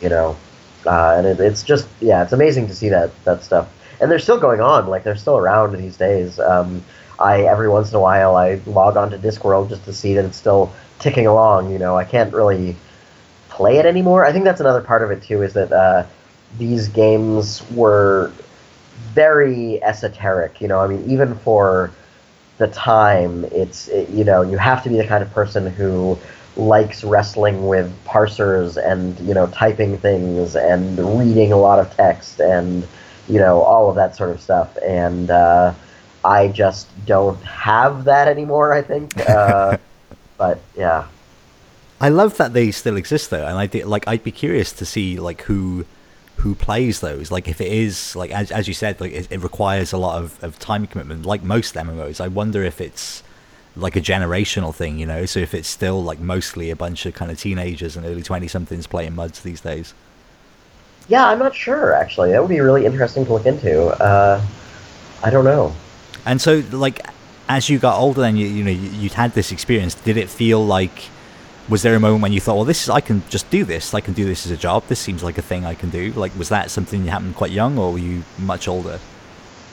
[0.00, 0.36] you know,
[0.86, 3.68] uh, and it, it's just yeah, it's amazing to see that that stuff,
[4.00, 6.38] and they're still going on, like they're still around these days.
[6.38, 6.84] Um,
[7.18, 10.24] I every once in a while I log on to Discworld just to see that
[10.24, 11.70] it's still ticking along.
[11.70, 12.76] You know, I can't really
[13.48, 14.24] play it anymore.
[14.24, 16.06] I think that's another part of it too, is that uh,
[16.58, 18.32] these games were
[19.14, 20.60] very esoteric.
[20.60, 21.90] You know, I mean, even for
[22.58, 26.18] the time, it's it, you know you have to be the kind of person who
[26.56, 32.40] likes wrestling with parsers and you know typing things and reading a lot of text
[32.40, 32.88] and
[33.28, 35.74] you know all of that sort of stuff and uh,
[36.26, 38.72] I just don't have that anymore.
[38.72, 39.78] I think, uh,
[40.36, 41.06] but yeah.
[42.00, 45.18] I love that they still exist though, and I like I'd be curious to see
[45.18, 45.86] like who
[46.36, 47.30] who plays those.
[47.30, 50.22] Like if it is like as as you said, like it, it requires a lot
[50.22, 52.20] of, of time commitment, like most MMOs.
[52.20, 53.22] I wonder if it's
[53.74, 55.26] like a generational thing, you know.
[55.26, 58.48] So if it's still like mostly a bunch of kind of teenagers and early twenty
[58.48, 59.94] somethings playing muds these days.
[61.08, 62.32] Yeah, I'm not sure actually.
[62.32, 63.86] That would be really interesting to look into.
[64.02, 64.44] Uh,
[65.22, 65.74] I don't know.
[66.24, 67.06] And so, like,
[67.48, 70.64] as you got older and you you know you'd had this experience, did it feel
[70.64, 71.10] like?
[71.68, 73.92] Was there a moment when you thought, well, this is I can just do this.
[73.92, 74.84] I can do this as a job.
[74.86, 76.12] This seems like a thing I can do.
[76.12, 79.00] Like, was that something that happened quite young, or were you much older?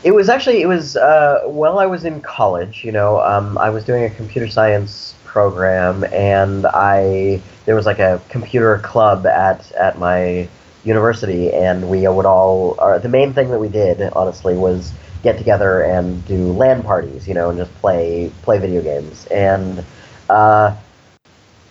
[0.04, 2.84] It was actually it was uh, while I was in college.
[2.84, 8.00] You know, um, I was doing a computer science program, and I there was like
[8.00, 10.50] a computer club at at my
[10.84, 12.74] university, and we would all.
[13.00, 17.34] The main thing that we did, honestly, was get together and do LAN parties, you
[17.34, 19.26] know, and just play play video games.
[19.28, 19.86] And
[20.30, 20.76] uh,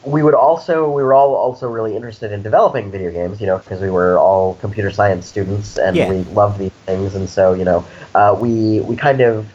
[0.04, 3.58] we would also we were all also really interested in developing video games, you know,
[3.58, 6.08] because we were all computer science students and Yeah.
[6.08, 7.14] we loved these things.
[7.14, 7.84] And so, you know,
[8.14, 9.46] uh, we we kind of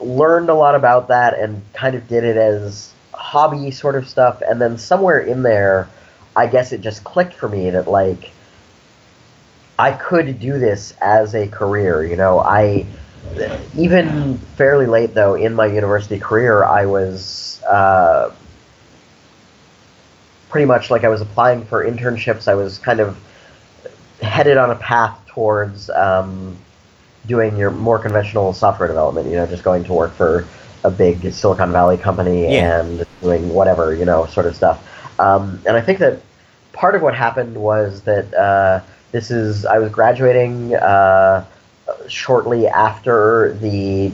[0.00, 4.42] learned a lot about that and kind of did it as hobby sort of stuff.
[4.46, 5.88] And then somewhere in there,
[6.36, 8.30] I guess it just clicked for me that like
[9.78, 12.04] I could do this as a career.
[12.04, 12.86] You know, I
[13.76, 18.32] even fairly late though in my university career, I was uh,
[20.52, 22.46] pretty much like I was applying for internships.
[22.46, 23.18] I was kind of
[24.20, 26.56] headed on a path towards um,
[27.26, 29.28] doing your more conventional software development.
[29.28, 30.46] You know, just going to work for
[30.84, 32.80] a big Silicon Valley company Yeah.
[32.80, 34.78] and doing whatever you know sort of stuff.
[35.18, 36.20] Um, and I think that
[36.74, 41.46] part of what happened was that uh, this is I was graduating uh,
[42.08, 44.12] shortly after the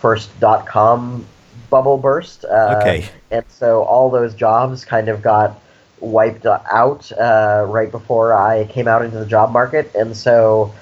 [0.00, 1.26] first dot com
[1.68, 2.44] bubble burst.
[2.44, 3.08] Uh, Okay.
[3.32, 5.60] And so all those jobs kind of got
[6.00, 9.94] wiped out uh, right before I came out into the job market.
[9.94, 10.72] And so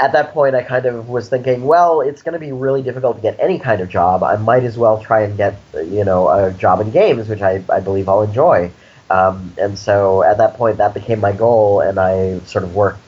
[0.00, 3.16] at that point, I kind of was thinking, well, it's going to be really difficult
[3.16, 4.22] to get any kind of job.
[4.22, 7.62] I might as well try and get, you know, a job in games, which I,
[7.70, 8.70] I believe I'll enjoy.
[9.10, 13.00] Um, and so at that point, that became my goal, and I sort of worked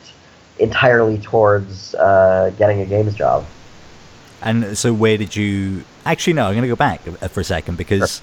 [0.59, 3.45] entirely towards uh, getting a games job.
[4.41, 5.83] And so, where did you?
[6.05, 6.45] Actually, no.
[6.45, 8.21] I'm going to go back uh, for a second because,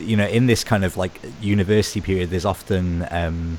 [0.00, 3.58] you know, in this kind of like university period, there's often, um,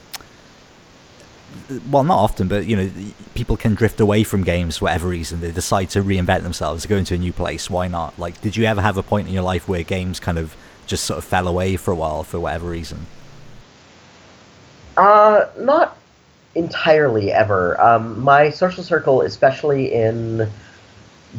[1.90, 2.90] well, not often, but you know,
[3.36, 5.42] people can drift away from games for whatever reason.
[5.42, 7.70] They decide to reinvent themselves, go into a new place.
[7.70, 8.18] Why not?
[8.18, 11.04] Like, did you ever have a point in your life where games kind of just
[11.04, 13.06] sort of fell away for a while for whatever reason?
[14.96, 15.98] Uh, not
[16.56, 17.80] entirely ever.
[17.80, 20.50] Um, my social circle, especially in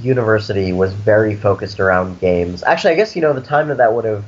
[0.00, 2.62] university, was very focused around games.
[2.62, 4.24] Actually, I guess you know the time that that would have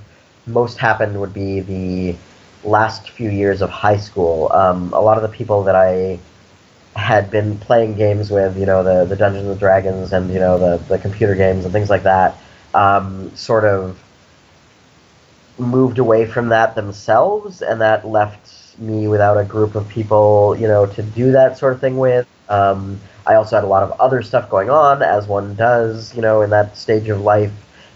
[0.53, 2.17] most happened would be the
[2.65, 4.51] last few years of high school.
[4.53, 6.19] Um, a lot of the people that I
[6.97, 10.59] had been playing games with, you know, the the Dungeons and Dragons and you know
[10.59, 12.37] the the computer games and things like that,
[12.75, 13.99] um, sort of
[15.59, 20.67] moved away from that themselves, and that left me without a group of people, you
[20.67, 22.27] know, to do that sort of thing with.
[22.49, 26.23] Um, I also had a lot of other stuff going on, as one does, you
[26.23, 27.53] know, in that stage of life.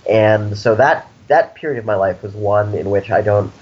[0.09, 3.53] And so that that period of my life was one in which I don't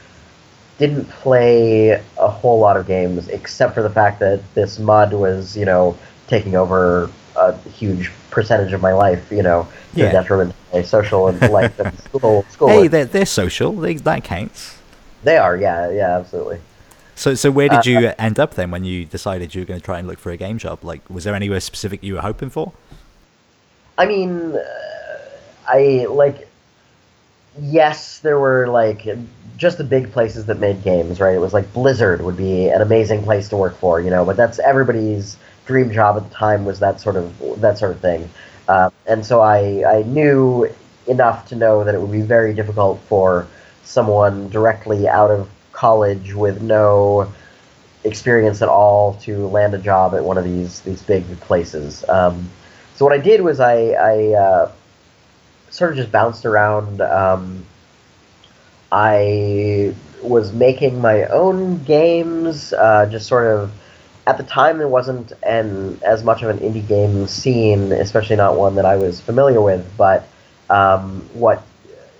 [0.78, 5.56] didn't play a whole lot of games, except for the fact that this mud was,
[5.56, 5.96] you know,
[6.26, 10.06] taking over a huge percentage of my life, you know, to Yeah.
[10.06, 12.46] the detriment of my social and life and school.
[12.48, 13.72] school Hey, they're, they're social.
[13.72, 14.78] They, that counts.
[15.22, 16.60] they are, yeah, yeah, absolutely.
[17.14, 19.80] So, so where did Uh, you end up then when you decided you were going
[19.80, 20.82] to try and look for a game job?
[20.84, 22.72] Like, was there anywhere specific you were hoping for?
[23.98, 25.18] I mean, uh,
[25.68, 26.48] I like.
[27.60, 29.06] Yes, there were like
[29.56, 31.34] just the big places that made games, right?
[31.34, 34.24] It was like Blizzard would be an amazing place to work for, you know.
[34.24, 35.36] But that's everybody's
[35.66, 38.30] dream job at the time was that sort of that sort of thing,
[38.68, 40.66] uh, and so I I knew
[41.06, 43.46] enough to know that it would be very difficult for
[43.84, 47.30] someone directly out of college with no
[48.04, 52.08] experience at all to land a job at one of these these big places.
[52.08, 52.48] Um,
[52.94, 54.72] so what I did was I, I uh,
[55.72, 57.00] sort of just bounced around.
[57.00, 57.64] Um,
[58.92, 63.72] I was making my own games, uh, just sort of.
[64.24, 68.56] At the time, there wasn't an as much of an indie game scene, especially not
[68.56, 69.84] one that I was familiar with.
[69.96, 70.28] But
[70.70, 71.64] um, what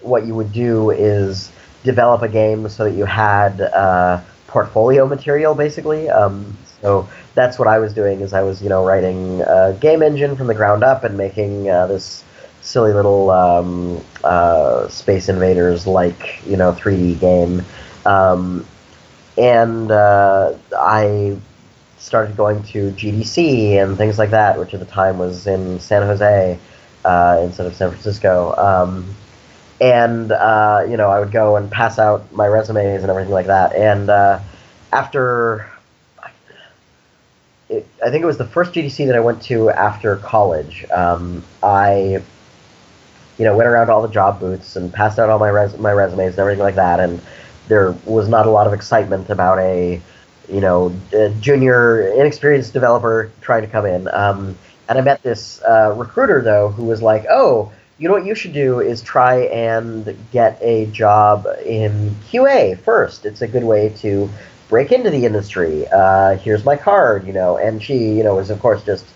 [0.01, 1.53] what you would do is
[1.85, 6.09] develop a game so that you had uh, portfolio material, basically.
[6.09, 8.21] Um, so that's what I was doing.
[8.21, 11.71] Is I was you know writing a game engine from the ground up and making
[11.71, 12.25] uh, this
[12.62, 17.62] silly little um, uh, Space Invaders like you know 3D game,
[18.07, 18.64] um,
[19.37, 21.37] and uh, I
[21.98, 26.03] started going to GDC and things like that, which at the time was in San
[26.03, 26.59] Jose
[27.05, 28.55] uh, instead of San Francisco.
[28.57, 29.14] Um,
[29.81, 33.46] and uh, you know, I would go and pass out my resumes and everything like
[33.46, 33.75] that.
[33.75, 34.38] And uh,
[34.92, 35.68] after,
[37.68, 40.85] I think it was the first GDC that I went to after college.
[40.90, 42.22] Um, I,
[43.38, 45.92] you know, went around all the job booths and passed out all my res- my
[45.92, 47.01] resumes and everything like that.
[47.01, 47.21] And
[47.68, 50.01] there was not a lot of excitement about a,
[50.49, 54.09] you know, a junior, inexperienced developer trying to come in.
[54.09, 54.57] Um,
[54.88, 58.35] and I met this uh, recruiter though, who was like, "Oh, you know what you
[58.35, 63.25] should do is try and get a job in QA first.
[63.25, 64.29] It's a good way to
[64.68, 65.87] break into the industry.
[65.88, 69.07] Uh, here's my card, you know." And she, you know, was of course just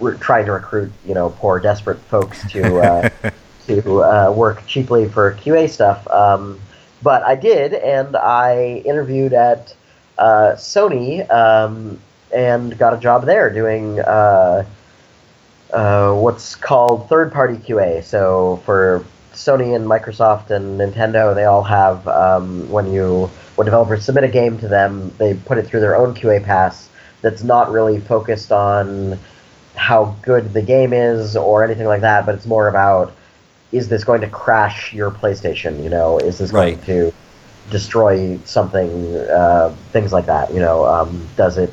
[0.00, 3.08] re- trying to recruit, you know, poor desperate folks to uh,
[3.66, 6.06] to uh, work cheaply for QA stuff.
[6.08, 6.60] Um,
[7.02, 9.74] but I did, and I interviewed at
[10.18, 11.98] uh, Sony um,
[12.34, 14.64] and got a job there doing uh,
[15.72, 18.04] uh, what's called third-party QA.
[18.04, 24.04] So for Sony and Microsoft and Nintendo, they all have um, when you when developers
[24.04, 26.88] submit a game to them, they put it through their own QA pass.
[27.22, 29.18] That's not really focused on
[29.80, 33.12] how good the game is or anything like that, but it's more about
[33.72, 35.82] is this going to crash your PlayStation?
[35.82, 36.74] You know, is this Right.
[36.86, 37.12] going to
[37.70, 39.16] destroy something?
[39.16, 40.52] Uh, things like that.
[40.52, 41.72] You know, um, does it?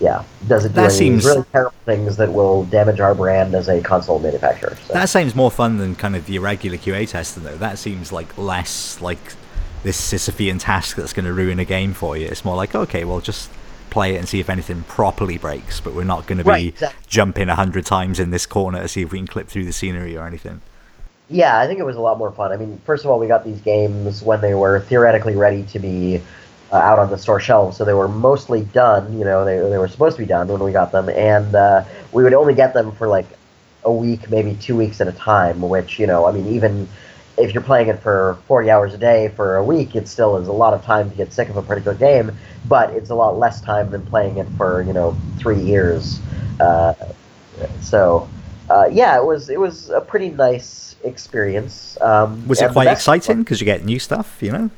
[0.00, 3.68] Yeah, does it do That seems- really terrible things that will damage our brand as
[3.68, 4.76] a console manufacturer?
[4.88, 4.92] So.
[4.94, 7.56] That seems more fun than kind of the irregular QA testing, though.
[7.56, 9.20] That seems like less like
[9.84, 12.26] this Sisyphean task that's going to ruin a game for you.
[12.26, 13.48] It's more like, okay, well, just
[13.94, 16.66] play it and see if anything properly breaks, but we're not going to be Right,
[16.66, 17.04] exactly.
[17.06, 19.72] jumping a hundred times in this corner to see if we can clip through the
[19.72, 20.60] scenery or anything.
[21.30, 22.52] Yeah, I think it was a lot more fun.
[22.52, 25.78] I mean, first of all, we got these games when they were theoretically ready to
[25.78, 26.20] be
[26.72, 29.16] uh, out on the store shelves, so they were mostly done.
[29.16, 31.84] You know, they they were supposed to be done when we got them, and uh,
[32.12, 33.26] we would only get them for like
[33.84, 35.62] a week, maybe two weeks at a time.
[35.62, 36.88] Which you know, I mean, even
[37.36, 40.48] if you're playing it for 40 hours a day for a week, it still is
[40.48, 42.36] a lot of time to get sick of a particular game.
[42.66, 46.20] But it's a lot less time than playing it for you know three years.
[46.60, 46.94] Uh,
[47.80, 48.28] so
[48.70, 52.00] uh, yeah, it was it was a pretty nice experience.
[52.00, 54.70] Um, Was it quite exciting because you get new stuff, you know?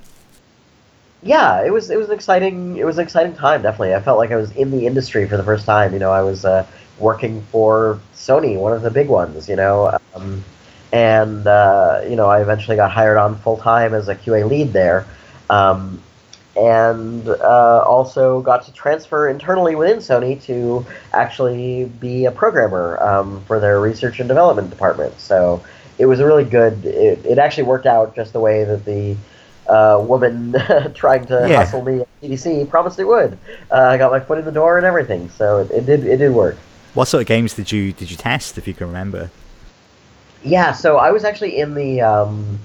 [1.23, 3.63] yeah, it was it was an exciting it was an exciting time.
[3.63, 5.93] Definitely, I felt like I was in the industry for the first time.
[5.93, 6.67] You know, I was uh,
[6.99, 9.49] working for Sony, one of the big ones.
[9.49, 10.45] You know, um,
[10.93, 14.73] and uh, you know, I eventually got hired on full time as a QA lead
[14.73, 15.07] there.
[15.51, 16.03] Um,
[16.57, 23.45] and uh, also got to transfer internally within Sony to actually be a programmer um,
[23.45, 25.21] for their research and development department.
[25.21, 25.63] So
[25.99, 26.85] it was a really good.
[26.87, 29.17] It, it actually worked out just the way that the
[29.69, 30.55] uh, woman
[30.95, 31.57] trying to Yeah.
[31.59, 33.37] hustle me at GDC promised it would.
[33.71, 36.07] Uh, I got my foot in the door and everything, so it, it did.
[36.07, 36.57] It did work.
[36.95, 39.31] What sort of games did you did you test, if you can remember?
[40.47, 42.61] Yeah, so I was actually in the um,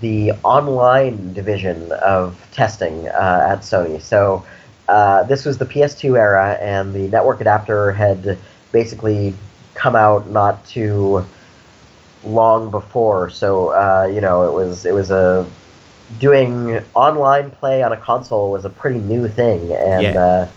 [0.00, 4.00] the online division of testing uh, at Sony.
[4.00, 4.44] So
[4.88, 8.38] uh, this was the PS2 era, and the network adapter had
[8.72, 9.34] basically
[9.74, 11.26] come out not too
[12.24, 13.30] long before.
[13.30, 15.46] So uh, you know, it was it was a
[16.18, 20.48] doing online play on a console was a pretty new thing, and Yeah.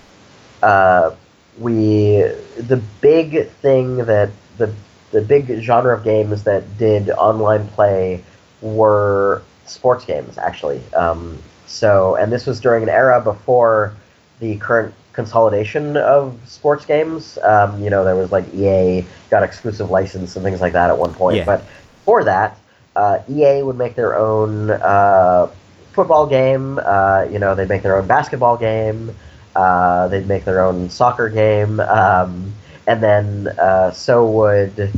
[0.64, 1.16] uh, uh,
[1.60, 2.24] we
[2.58, 4.74] the big thing that the
[5.12, 8.24] the big genre of games that did online play
[8.62, 10.82] were sports games actually.
[10.94, 11.38] Um,
[11.68, 13.96] so and this was during an era before
[14.40, 17.38] the current consolidation of sports games.
[17.44, 20.98] Um, you know, there was like EA got exclusive license and things like that at
[20.98, 21.38] one point.
[21.38, 21.46] Yeah.
[21.46, 21.64] But
[22.06, 22.58] for that,
[22.96, 25.50] uh, EA would make their own uh,
[25.94, 26.80] football game.
[26.84, 29.16] Uh, you know, they'd make their own basketball game.
[29.56, 31.80] Uh, they'd make their own soccer game.
[31.82, 32.54] Um,
[32.90, 34.92] and then uh, so would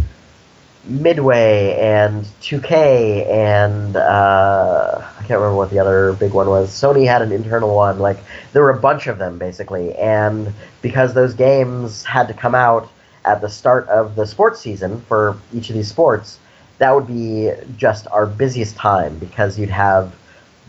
[0.85, 6.69] Midway and 2K and uh, I can't remember what the other big one was.
[6.69, 7.99] Sony had an internal one.
[7.99, 8.17] Like
[8.53, 12.89] there were a bunch of them basically, and because those games had to come out
[13.25, 16.39] at the start of the sports season for each of these sports,
[16.77, 20.15] that would be just our busiest time because you'd have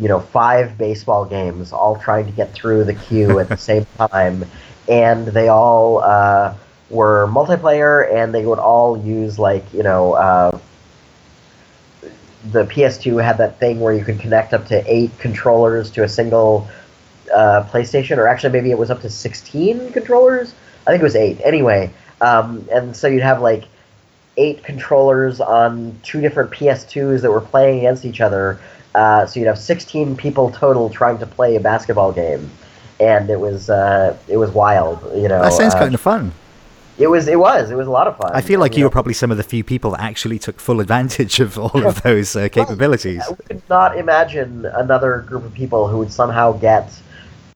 [0.01, 3.87] you know five baseball games all trying to get through the queue at the same
[3.97, 4.45] time,
[4.89, 6.03] and they all.
[6.03, 6.55] Uh,
[6.93, 10.59] were multiplayer and they would all use like you know uh,
[12.51, 16.09] the PS2 had that thing where you could connect up to eight controllers to a
[16.09, 16.69] single
[17.33, 20.55] uh, PlayStation, or actually maybe it was up to sixteen controllers.
[20.87, 21.41] I think it was eight.
[21.45, 21.91] Anyway,
[22.21, 23.65] um, and so you'd have like
[24.37, 28.59] eight controllers on two different PS2s that were playing against each other.
[28.95, 32.51] Uh, so you'd have sixteen people total trying to play a basketball game,
[33.01, 35.01] and it was uh, it was wild.
[35.15, 36.33] You know, That sounds uh, kind of fun.
[36.99, 37.27] It was.
[37.29, 37.71] It was.
[37.71, 38.31] It was a lot of fun.
[38.35, 40.61] I feel like you know, were probably some of the few people that actually took
[40.61, 43.23] full advantage of all of those uh, capabilities.
[43.29, 46.91] I could not imagine another group of people who would somehow get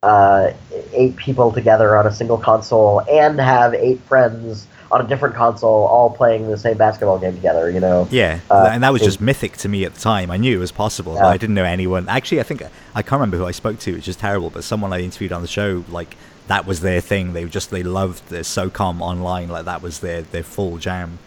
[0.02, 0.52] uh,
[0.92, 5.84] eight people together on a single console and have eight friends on a different console
[5.86, 7.68] all playing the same basketball game together.
[7.70, 8.06] You know.
[8.10, 10.30] Yeah, Uh, and that was it- just mythic to me at the time.
[10.30, 12.08] I knew it was possible, but I didn't know anyone.
[12.08, 12.62] Actually, I think
[12.94, 14.48] I can't remember who I spoke to, which is terrible.
[14.50, 16.16] But someone I interviewed on the show, like
[16.48, 17.32] that was their thing.
[17.32, 21.18] They just they loved the SOCOM online, like that was their their full jam.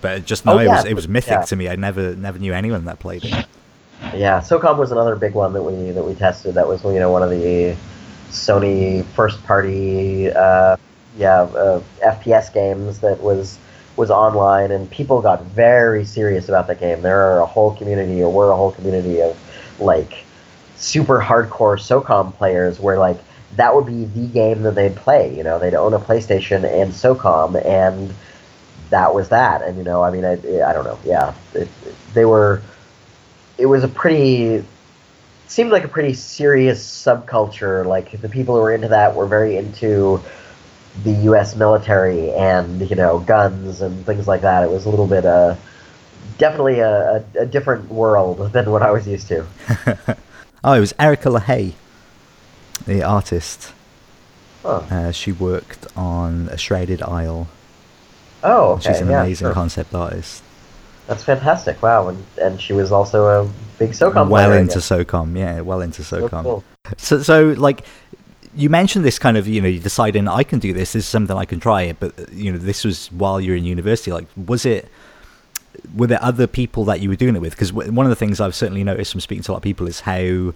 [0.00, 1.42] But just no, Oh, it was it was mythic yeah.
[1.42, 1.68] to me.
[1.68, 3.46] I never never knew anyone that played it.
[4.14, 6.54] Yeah, SOCOM was another big one that we that we tested.
[6.54, 7.76] That was you know one of the
[8.30, 10.76] Sony first party uh,
[11.16, 13.58] yeah uh, FPS games that was
[13.96, 17.02] was online, and people got very serious about that game.
[17.02, 19.38] There are a whole community, or were a whole community of
[19.78, 20.24] like
[20.76, 23.18] super hardcore SOCOM players, where like
[23.56, 25.36] that would be the game that they'd play.
[25.36, 28.14] You know, they'd own a PlayStation and SOCOM, and
[28.90, 29.62] that was that.
[29.62, 30.98] And you know, I mean, I, I don't know.
[31.04, 31.68] Yeah, it,
[32.14, 32.62] they were.
[33.58, 34.64] It was a pretty.
[35.48, 37.84] Seemed like a pretty serious subculture.
[37.84, 40.20] Like the people who were into that were very into
[41.04, 41.56] the U.S.
[41.56, 44.62] military and you know guns and things like that.
[44.62, 45.56] It was a little bit uh,
[46.38, 49.46] definitely a, a, a different world than what I was used to.
[50.64, 51.74] Oh, it was Erica LaHaye,
[52.86, 53.72] the artist.
[54.62, 54.82] Huh.
[54.90, 57.48] Uh, she worked on A Shrouded Isle.
[58.44, 58.92] Oh, okay.
[58.92, 59.54] She's an yeah, amazing sure.
[59.54, 60.42] concept artist.
[61.06, 61.82] That's fantastic.
[61.82, 64.52] Wow, and, and she was also a big SOCOM well.
[64.52, 64.78] Into.
[64.78, 66.42] SOCOM, yeah, well into So SOCOM.
[66.42, 66.64] cool.
[66.96, 67.84] So, so like
[68.54, 70.92] you mentioned this kind of, you know, you deciding I can do this.
[70.92, 74.12] This is something I can try but you know, this was while you're in university.
[74.12, 74.88] Like, was it?
[75.96, 77.52] Were there other people that you were doing it with?
[77.52, 79.88] Because one of the things I've certainly noticed from speaking to a lot of people
[79.88, 80.52] is how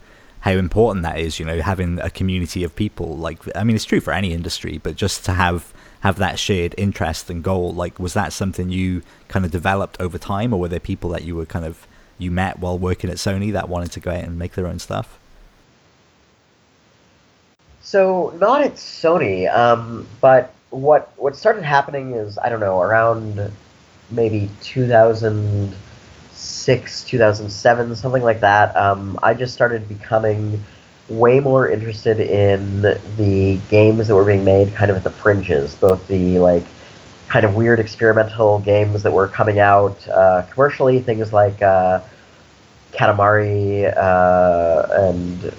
[0.47, 1.41] how important that is.
[1.41, 3.17] You know, having a community of people.
[3.17, 6.73] Like, I mean, it's true for any industry, but just to have have that shared
[6.79, 7.73] interest and goal.
[7.73, 11.25] Like, was that something you kind of developed over time, or were there people that
[11.25, 14.23] you were kind of you met while working at Sony that wanted to go out
[14.23, 15.19] and make their own stuff?
[17.83, 23.51] So not at Sony, um, but what what started happening is I don't know around
[24.13, 24.49] maybe
[26.67, 28.77] 2006, 2007, something like that.
[28.77, 30.63] Um, I just started becoming
[31.09, 35.77] way more interested in the games that were being made kind of at the fringes,
[35.77, 36.65] both the like
[37.29, 42.01] kind of weird experimental games that were coming out uh, commercially, things like uh,
[42.93, 45.55] Katamari uh, and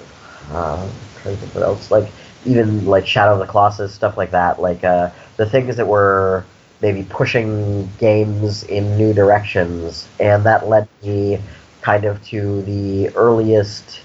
[0.51, 0.89] uh,
[1.21, 2.11] trying to think what else, like
[2.45, 4.61] even like Shadow of the Colossus, stuff like that.
[4.61, 6.43] Like uh, the things that were
[6.81, 11.39] maybe pushing games in new directions, and that led me
[11.81, 14.01] kind of to the earliest.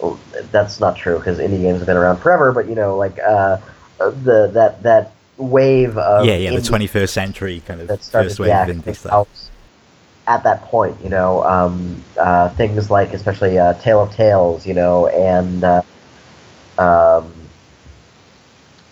[0.00, 0.18] well,
[0.50, 3.58] That's not true because indie games have been around forever, but you know, like uh,
[3.98, 8.40] the that that wave of yeah, yeah, the 21st century kind of that started first
[8.40, 9.28] wave yeah, of indie stuff.
[10.26, 10.96] at that point.
[11.02, 15.82] You know, um, uh, things like especially uh, Tale of Tales, you know, and uh,
[16.78, 17.32] um,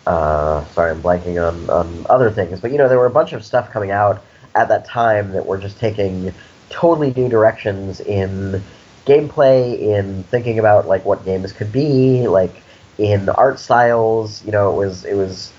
[0.07, 3.32] uh, sorry, I'm blanking on, on other things, but you know, there were a bunch
[3.32, 4.22] of stuff coming out
[4.55, 6.32] at that time that were just taking
[6.70, 8.62] totally new directions in
[9.07, 12.55] gameplay, in thinking about like what games could be, like
[12.98, 14.44] in art styles.
[14.44, 15.52] You know, it was it was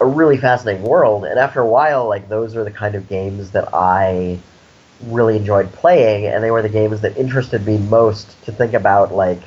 [0.00, 3.52] a really fascinating world, and after a while, like those are the kind of games
[3.52, 4.38] that I
[5.06, 9.12] really enjoyed playing, and they were the games that interested me most to think about,
[9.12, 9.40] like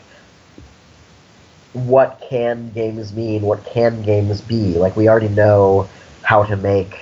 [1.75, 3.41] what can games mean?
[3.41, 4.75] What can games be?
[4.75, 5.87] Like we already know
[6.23, 7.01] how to make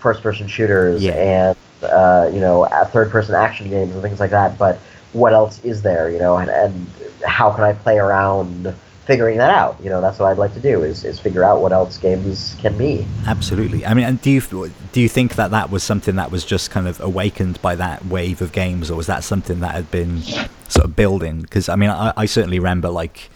[0.00, 1.12] first-person shooters Yeah.
[1.14, 4.58] and uh, you know third-person action games and things like that.
[4.58, 4.78] But
[5.12, 6.10] what else is there?
[6.10, 6.86] You know, and, and
[7.24, 8.74] how can I play around
[9.06, 9.76] figuring that out?
[9.82, 12.56] You know, that's what I'd like to do is, is figure out what else games
[12.58, 13.06] can be.
[13.26, 13.86] Absolutely.
[13.86, 14.40] I mean, and do you
[14.92, 18.04] do you think that that was something that was just kind of awakened by that
[18.06, 20.22] wave of games, or was that something that had been
[20.68, 21.42] sort of building?
[21.42, 23.30] Because I mean, I, I certainly remember like,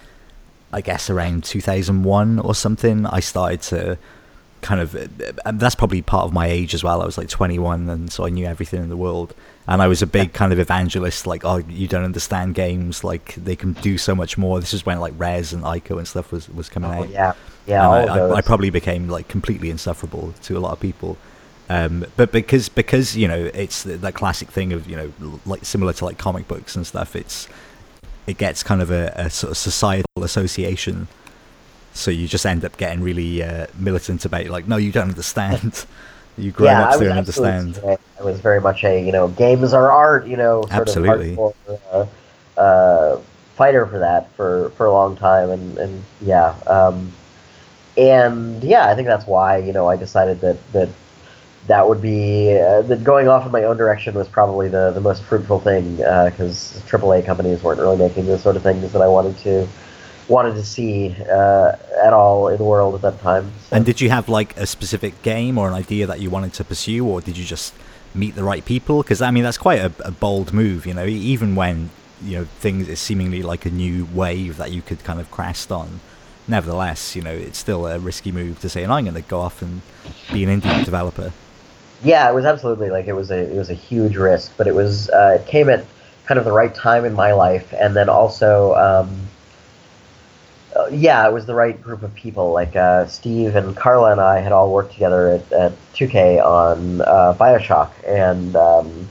[0.72, 3.98] I guess around 2001 or something, I started to
[4.62, 4.94] kind of.
[5.44, 7.02] And that's probably part of my age as well.
[7.02, 9.34] I was like 21, and so I knew everything in the world.
[9.68, 13.34] And I was a big kind of evangelist, like, oh, you don't understand games, like
[13.36, 14.58] they can do so much more.
[14.58, 17.08] This is when like Rez and Ico and stuff was was coming Oh, out.
[17.10, 17.32] yeah,
[17.66, 17.88] yeah.
[17.88, 21.16] I, I, I probably became like completely insufferable to a lot of people.
[21.68, 25.12] Um, but because because you know it's th- that classic thing of you know
[25.46, 27.14] like similar to like comic books and stuff.
[27.14, 27.46] It's
[28.26, 31.08] it gets kind of a, a sort of societal association.
[31.94, 35.08] So you just end up getting really uh, militant about it, like no, you don't
[35.08, 35.84] understand.
[36.38, 37.74] you grown yeah, ups don't understand.
[37.74, 37.98] the same.
[38.18, 41.32] I was very much a you know games are art, you know, sort Absolutely.
[41.32, 42.08] of hardcore
[42.56, 43.20] uh, uh,
[43.56, 47.12] fighter for that for, for a long time, and and yeah, um,
[47.96, 50.88] and yeah, I think that's why you know I decided that that
[51.68, 55.22] that would be uh, going off in my own direction was probably the the most
[55.22, 59.38] fruitful thing because AAA companies weren't really making the sort of things that I wanted
[59.38, 59.68] to
[60.28, 63.52] wanted to see uh, at all in the world at that time.
[63.68, 63.76] So.
[63.76, 66.64] And did you have like a specific game or an idea that you wanted to
[66.64, 67.74] pursue, or did you just
[68.14, 69.02] meet the right people?
[69.02, 71.06] Because I mean, that's quite a, a bold move, you know.
[71.06, 71.90] Even when
[72.22, 75.70] you know things is seemingly like a new wave that you could kind of crest
[75.70, 76.00] on.
[76.48, 79.40] Nevertheless, you know, it's still a risky move to say, and I'm going to go
[79.40, 79.80] off and
[80.32, 81.32] be an indie developer.
[82.04, 84.74] Yeah, it was absolutely like it was a it was a huge risk, but it
[84.74, 85.84] was uh, it came at
[86.26, 89.28] kind of the right time in my life, and then also, um,
[90.74, 92.52] uh, yeah, it was the right group of people.
[92.52, 97.02] Like uh, Steve and Karla and I had all worked together at, at 2K on
[97.02, 99.08] uh, Bioshock, and um,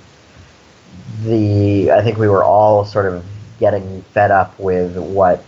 [1.24, 3.24] the I think we were all sort of
[3.60, 5.46] getting fed up with what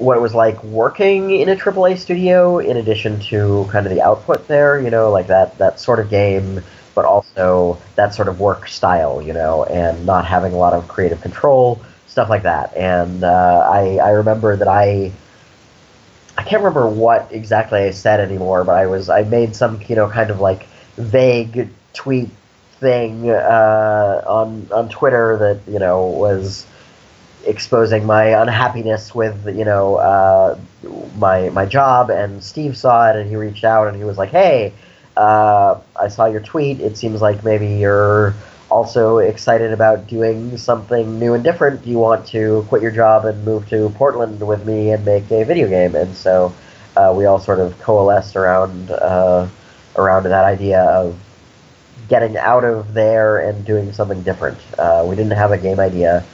[0.00, 4.00] what it was like working in a AAA studio, in addition to kind of the
[4.00, 6.62] output there, you know, like that that sort of game,
[6.94, 10.88] but also that sort of work style, you know, and not having a lot of
[10.88, 12.74] creative control, stuff like that.
[12.76, 15.12] And uh, I I remember that I.
[16.38, 19.96] I can't remember what exactly I said anymore, but I was I made some you
[19.96, 22.30] know kind of like vague tweet
[22.78, 26.64] thing uh, on on Twitter that you know was
[27.46, 30.58] exposing my unhappiness with you know uh,
[31.16, 34.30] my my job and Steve saw it and he reached out and he was like
[34.30, 34.72] hey
[35.16, 36.80] uh, I saw your tweet.
[36.80, 38.34] It seems like maybe you're
[38.70, 41.82] also excited about doing something new and different.
[41.82, 45.30] Do you want to quit your job and move to Portland with me and make
[45.30, 45.94] a video game?
[45.94, 46.54] And so
[46.96, 49.48] uh, we all sort of coalesced around uh,
[49.96, 51.18] around that idea of
[52.08, 54.58] getting out of there and doing something different.
[54.78, 56.24] Uh, we didn't have a game idea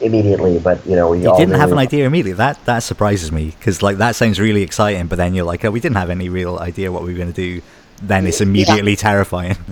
[0.00, 2.32] immediately, but you know we You all didn't have an idea immediately.
[2.36, 5.70] That that surprises me because like that sounds really exciting, but then you're like, oh,
[5.70, 7.62] we didn't have any real idea what we were going to do.
[8.02, 9.56] Then it's immediately terrifying.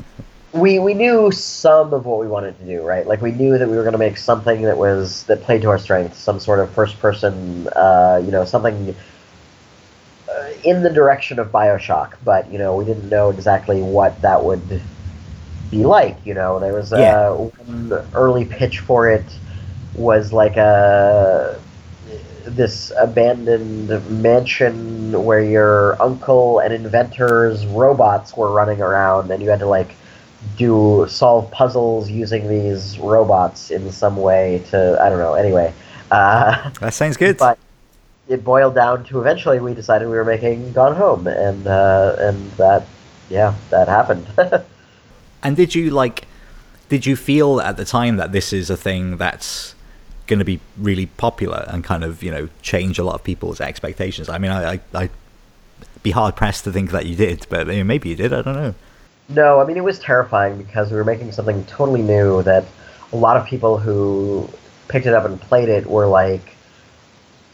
[0.52, 3.06] We we knew some of what we wanted to do, right?
[3.06, 5.68] Like we knew that we were going to make something that was that played to
[5.68, 8.94] our strengths, some sort of first person, uh, you know, something
[10.30, 12.14] uh, in the direction of Bioshock.
[12.24, 14.80] But you know, we didn't know exactly what that would
[15.70, 16.16] be like.
[16.24, 17.30] You know, there was uh, Yeah.
[17.32, 19.24] one early pitch for it
[19.96, 21.60] was like a
[22.44, 23.88] this abandoned
[24.22, 29.94] mansion where your uncle and inventors robots were running around and you had to like
[30.56, 35.72] do solve puzzles using these robots in some way to i don't know anyway
[36.12, 37.36] uh, that sounds good.
[37.36, 37.58] but
[38.28, 42.52] it boiled down to eventually we decided we were making gone home and uh, and
[42.52, 42.86] that
[43.28, 44.24] yeah that happened
[45.46, 46.26] And did you like?
[46.88, 49.75] Did you feel at the time that this is a thing that's
[50.26, 53.60] going to be really popular and kind of you know change a lot of people's
[53.60, 54.28] expectations?
[54.28, 55.10] I mean, I I I'd
[56.02, 58.32] be hard pressed to think that you did, but you know, maybe you did.
[58.32, 58.74] I don't know.
[59.28, 62.64] No, I mean it was terrifying because we were making something totally new that
[63.12, 64.48] a lot of people who
[64.88, 66.54] picked it up and played it were like,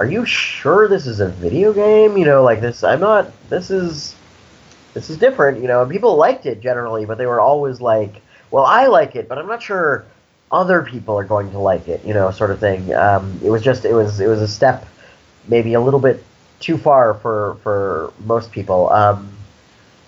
[0.01, 2.17] "Are you sure this is a video game?
[2.17, 2.85] You know, like this.
[2.85, 3.33] I'm not.
[3.49, 4.15] This is
[4.95, 5.61] this is different.
[5.63, 8.21] You know." And people liked it generally, but they were always like,
[8.51, 10.05] "Well, I like it, but I'm not sure."
[10.53, 12.93] Other people are going to like it, you know, sort of thing.
[12.95, 14.87] Um, it was just, it was, it was a step,
[15.49, 16.23] maybe a little bit
[16.63, 18.89] too far for for most people.
[18.91, 19.37] Um,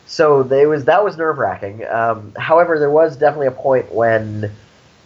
[0.06, 1.84] so they was that was nerve wracking.
[1.86, 4.50] Um, however, there was definitely a point when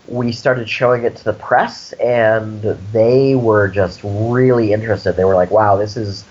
[0.06, 2.62] we started showing it to the press, and
[2.92, 5.16] they were just really interested.
[5.16, 6.24] They were like, "Wow, this is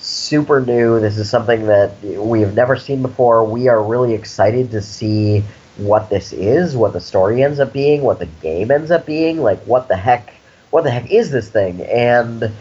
[0.00, 1.00] super new.
[1.00, 3.44] This is something that we have never seen before.
[3.44, 5.44] We are really excited to see
[5.80, 9.42] what this is, what the story ends up being, what the game ends up being.
[9.42, 10.34] Like, what the heck?
[10.70, 12.52] What the heck is this thing?" And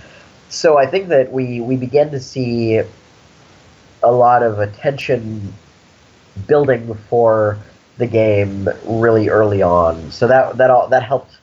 [0.49, 2.81] so I think that we we began to see
[4.01, 5.53] a lot of attention
[6.47, 7.57] building for
[7.97, 10.11] the game really early on.
[10.11, 11.37] So that that all, that helped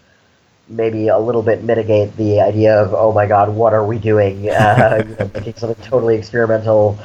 [0.69, 4.49] maybe a little bit mitigate the idea of oh my god, what are we doing?
[4.57, 6.99] Uh, you know, making something totally experimental,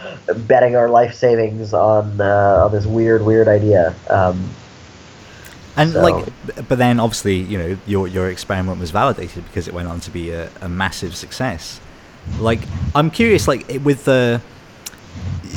[0.48, 3.94] betting our life savings on uh, on this weird weird idea.
[4.10, 4.50] Um,
[5.78, 6.02] and so.
[6.02, 6.26] like,
[6.68, 10.12] but then obviously, you know, your your experiment was validated because it went on to
[10.12, 11.80] be a, a massive success.
[12.40, 12.60] Like,
[12.94, 14.42] I'm curious, like with the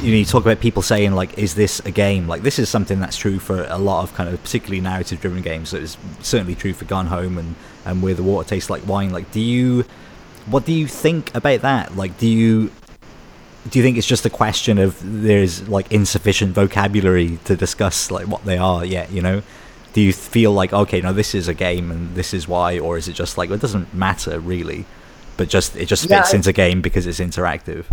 [0.01, 2.69] you know, you talk about people saying like, "Is this a game?" Like, this is
[2.69, 5.71] something that's true for a lot of kind of particularly narrative-driven games.
[5.71, 7.55] So it's certainly true for Gone Home and
[7.85, 9.11] and Where the Water Tastes Like Wine.
[9.11, 9.85] Like, do you,
[10.47, 11.97] what do you think about that?
[11.97, 12.71] Like, do you
[13.71, 18.27] do you think it's just a question of there's like insufficient vocabulary to discuss like
[18.27, 19.11] what they are yet?
[19.11, 19.43] You know,
[19.95, 22.99] do you feel like okay, no, this is a game and this is why, or
[22.99, 24.85] is it just like well, it doesn't matter really?
[25.37, 27.87] but just it just fits into game because it's interactive.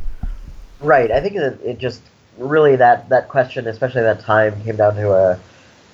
[0.80, 1.12] Right.
[1.12, 2.02] I think that it just
[2.38, 5.40] really that that question, especially that time, came down to a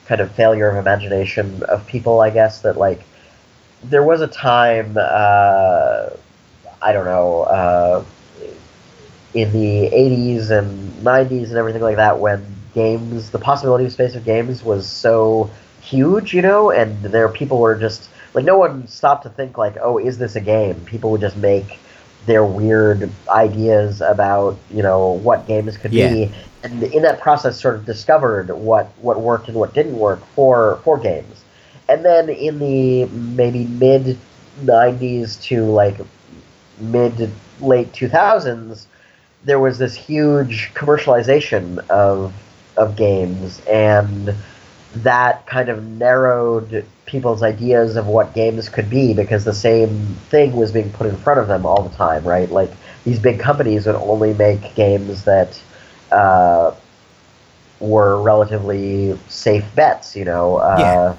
[0.06, 2.22] kind of failure of imagination of people.
[2.22, 3.04] I guess that like
[3.84, 4.98] there was a time.
[5.00, 6.10] Uh,
[6.82, 7.42] I don't know.
[7.44, 8.06] Uh,
[9.34, 12.44] in the 80s and 90s and everything like that, when
[12.74, 15.52] games, the possibility of space of games was so
[15.90, 19.58] huge, you know, and there are people were just like no one stopped to think
[19.58, 20.76] like, oh, is this a game?
[20.86, 21.80] People would just make
[22.26, 26.14] their weird ideas about you know what games could yeah.
[26.14, 26.32] be,
[26.64, 30.80] and in that process, sort of discovered what what worked and what didn't work for
[30.84, 31.44] for games.
[31.90, 34.18] And then in the maybe mid
[34.64, 35.98] '90s to like
[36.80, 37.32] mid
[37.62, 38.86] late 2000s,
[39.46, 42.34] there was this huge commercialization of
[42.76, 44.36] of games and
[45.04, 50.56] that kind of narrowed people's ideas of what games could be because the same thing
[50.56, 52.52] was being put in front of them all the time, right?
[52.52, 52.72] Like
[53.04, 55.60] these big companies would only make games that
[56.12, 56.76] uh,
[57.80, 61.16] were relatively safe bets, you know, uh, yeah.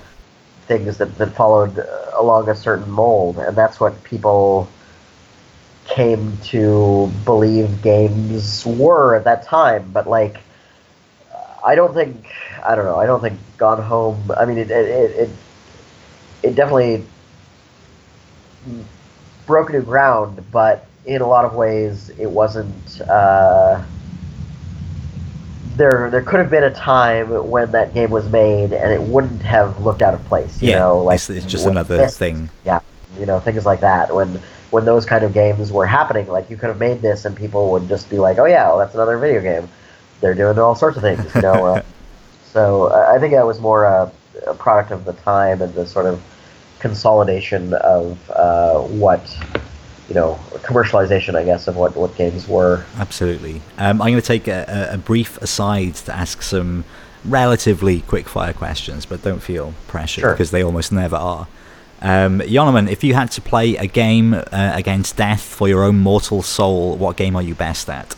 [0.66, 1.78] things that, that followed
[2.14, 4.68] along a certain mold, and that's what people
[5.86, 9.90] came to believe games were at that time.
[9.92, 10.38] But like,
[11.64, 12.26] I don't think
[12.64, 12.96] I don't know.
[12.96, 14.30] I don't think Gone Home.
[14.36, 15.30] I mean, it it it,
[16.42, 17.04] it definitely
[19.46, 23.00] broke new ground, but in a lot of ways, it wasn't.
[23.00, 23.82] Uh,
[25.76, 29.42] there, there could have been a time when that game was made, and it wouldn't
[29.42, 30.60] have looked out of place.
[30.60, 32.50] You yeah, know, like it's, it's just another this, thing.
[32.64, 32.80] Yeah,
[33.18, 34.14] you know, things like that.
[34.14, 34.40] When
[34.70, 37.70] when those kind of games were happening, like you could have made this, and people
[37.70, 39.68] would just be like, "Oh yeah, well, that's another video game."
[40.20, 41.34] They're doing all sorts of things.
[41.34, 41.66] You know.
[41.66, 41.82] Uh,
[42.52, 44.10] So I think that was more a,
[44.46, 46.20] a, product of the time and the sort of
[46.78, 49.22] consolidation of uh, what
[50.08, 52.84] you know commercialization, I guess, of what what games were.
[52.96, 53.60] Absolutely.
[53.76, 56.84] Um, I'm going to take a, a, brief aside to ask some
[57.24, 60.32] relatively quick fire questions, but don't feel pressured sure.
[60.32, 61.46] because they almost never are.
[62.00, 65.98] Um, Johnnemann, if you had to play a game uh, against death for your own
[65.98, 68.14] mortal soul, what game are you best at?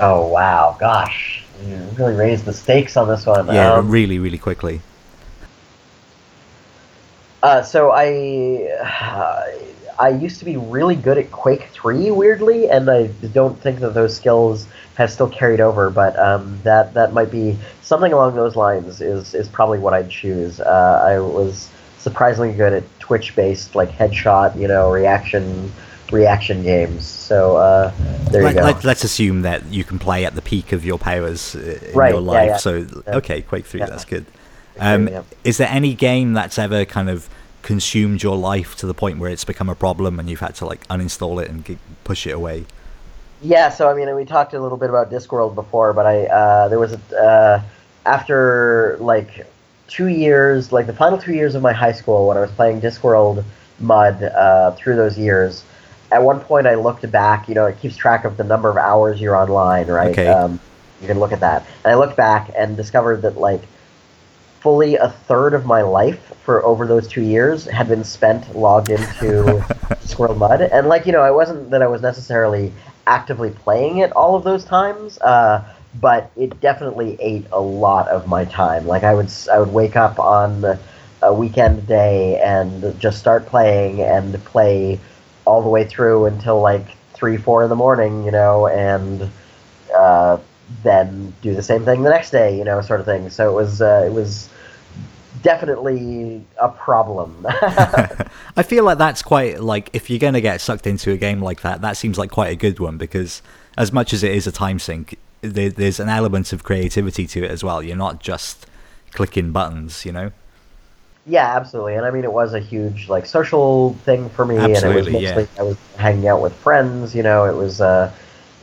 [0.00, 3.46] Oh wow, gosh you really raised the stakes on this one.
[3.46, 4.80] Yeah, um, really, really quickly.
[7.42, 9.46] Uh, so I, uh,
[9.98, 13.94] I used to be really good at Quake Three, weirdly, and I don't think that
[13.94, 15.90] those skills have still carried over.
[15.90, 19.00] But um, that that might be something along those lines.
[19.00, 20.60] Is is probably what I'd choose.
[20.60, 25.70] Uh, I was surprisingly good at Twitch-based like headshot, you know, reaction
[26.12, 27.06] reaction games.
[27.06, 27.92] So uh,
[28.30, 28.62] there you go.
[28.62, 31.94] Let, us assume that you can play at the peak of your powers uh, in
[31.94, 32.44] right, your life.
[32.44, 32.56] Yeah, yeah.
[32.56, 33.86] So okay, Quake Three, yeah.
[33.86, 34.26] that's good.
[34.78, 35.10] Um,
[35.44, 37.28] is there any game that's ever kind of
[37.62, 40.66] consumed your life to the point where it's become a problem and you've had to
[40.66, 42.64] like uninstall it and get, push it away?
[43.42, 46.68] Yeah, so I mean, we talked a little bit about Discworld before, but I uh,
[46.68, 47.62] there was a, uh,
[48.06, 49.46] after like
[49.86, 52.80] two years, like the final two years of my high school, when I was playing
[52.80, 53.44] Discworld
[53.80, 55.64] Mud uh, through those years,
[56.12, 57.48] at one point I looked back.
[57.48, 60.10] You know, it keeps track of the number of hours you're online, right?
[60.10, 60.26] Okay.
[60.26, 60.60] Um,
[61.00, 63.62] you can look at that, and I looked back and discovered that like
[64.60, 68.90] fully a third of my life for over those two years had been spent logged
[68.90, 69.04] into
[70.02, 72.72] Discworld Mud, and like you know, I wasn't that I was necessarily
[73.06, 75.18] actively playing it all of those times.
[75.18, 75.64] Uh,
[76.00, 78.86] but it definitely ate a lot of my time.
[78.86, 80.78] Like I would, I would wake up on
[81.22, 85.00] a weekend day and just start playing and play
[85.50, 89.28] all the way through until like three, four in the morning, you know, and
[89.94, 90.38] uh,
[90.84, 93.28] then do the same thing the next day, you know, sort of thing.
[93.30, 94.48] So it was, uh, it was
[95.42, 97.44] definitely a problem.
[98.56, 101.42] I feel like that's quite like if you're going to get sucked into a game
[101.42, 103.42] like that, that seems like quite a good one because
[103.76, 107.44] as much as it is a time sink, there, there's an element of creativity to
[107.44, 107.82] it as well.
[107.82, 108.66] You're not just
[109.12, 110.30] clicking buttons, you know.
[111.26, 111.94] Yeah, absolutely.
[111.94, 115.12] And I mean, it was a huge like social thing for me, Absolutely, and it
[115.12, 115.34] was yeah.
[115.34, 117.14] mostly I was hanging out with friends.
[117.14, 118.12] You know, it was uh,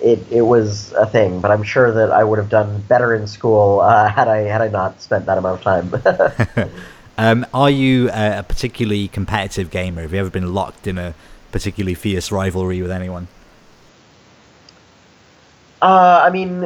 [0.02, 1.40] it it was a thing.
[1.40, 4.62] But I'm sure that I would have done better in school uh, had I had
[4.62, 6.70] I not spent that amount of time.
[7.20, 10.04] Um, are you a particularly competitive gamer?
[10.04, 11.16] Have you ever been locked in a
[11.52, 13.28] particularly fierce rivalry with anyone?
[15.80, 16.64] Uh, I mean,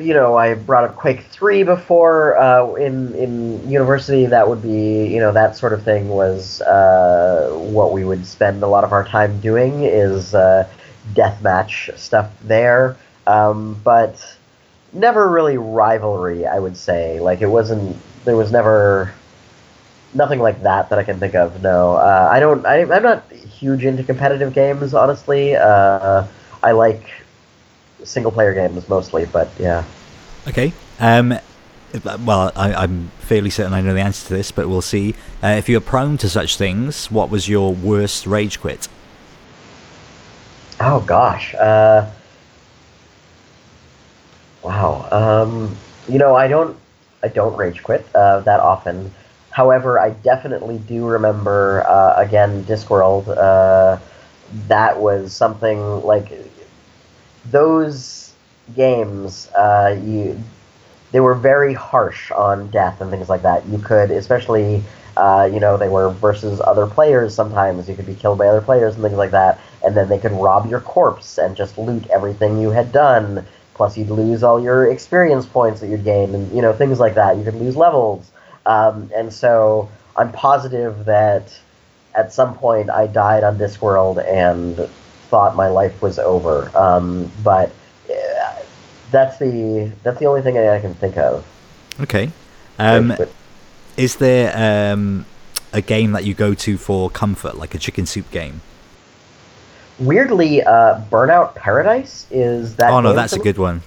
[0.00, 4.24] you know, I brought up Quake Three before uh, in in university.
[4.24, 8.62] That would be, you know, that sort of thing was uh, what we would spend
[8.62, 10.66] a lot of our time doing is uh,
[11.12, 12.96] deathmatch stuff there.
[13.26, 14.16] Um, but
[14.94, 16.46] never really rivalry.
[16.46, 17.94] I would say, like it wasn't.
[18.24, 19.12] There was never
[20.14, 21.62] nothing like that that I can think of.
[21.62, 22.64] No, uh, I don't.
[22.66, 25.56] I, I'm not huge into competitive games, honestly.
[25.56, 26.26] Uh,
[26.62, 27.04] I like
[28.04, 29.84] single player games mostly, but yeah.
[30.48, 30.72] Okay.
[30.98, 31.38] Um,
[32.24, 35.14] well, I, I'm fairly certain I know the answer to this, but we'll see.
[35.42, 38.88] Uh, if you're prone to such things, what was your worst rage quit?
[40.80, 41.54] Oh gosh.
[41.54, 42.10] Uh,
[44.62, 45.08] wow.
[45.10, 45.76] Um,
[46.08, 46.76] you know, I don't.
[47.22, 49.12] I don't rage quit uh, that often.
[49.50, 53.28] However, I definitely do remember uh, again Discworld.
[53.28, 53.98] Uh,
[54.68, 56.30] that was something like
[57.46, 58.32] those
[58.74, 59.48] games.
[59.56, 60.42] Uh, you
[61.12, 63.66] they were very harsh on death and things like that.
[63.66, 64.82] You could, especially,
[65.16, 67.34] uh, you know, they were versus other players.
[67.34, 70.18] Sometimes you could be killed by other players and things like that, and then they
[70.18, 73.44] could rob your corpse and just loot everything you had done.
[73.74, 77.14] Plus, you'd lose all your experience points that you'd gained, and you know things like
[77.14, 77.36] that.
[77.36, 78.30] You could lose levels,
[78.66, 81.58] um, and so I'm positive that
[82.14, 84.88] at some point I died on Discworld and
[85.30, 86.70] thought my life was over.
[86.76, 87.72] Um, but
[88.10, 88.56] uh,
[89.10, 91.46] that's the that's the only thing I can think of.
[92.00, 92.30] Okay.
[92.78, 93.14] Um,
[93.96, 95.26] is there um,
[95.72, 98.60] a game that you go to for comfort, like a chicken soup game?
[99.98, 102.90] Weirdly, uh, Burnout Paradise is that.
[102.90, 103.82] oh no, that's a good one.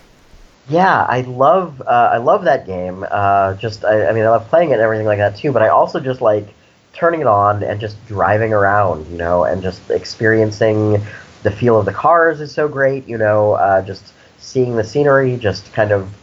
[0.70, 3.06] Yeah, I love uh, I love that game.
[3.10, 5.52] Uh, just I, I mean I love playing it and everything like that too.
[5.52, 6.48] But I also just like
[6.94, 11.04] turning it on and just driving around, you know, and just experiencing
[11.44, 13.08] the feel of the cars is so great.
[13.08, 16.14] You know, uh, just seeing the scenery, just kind of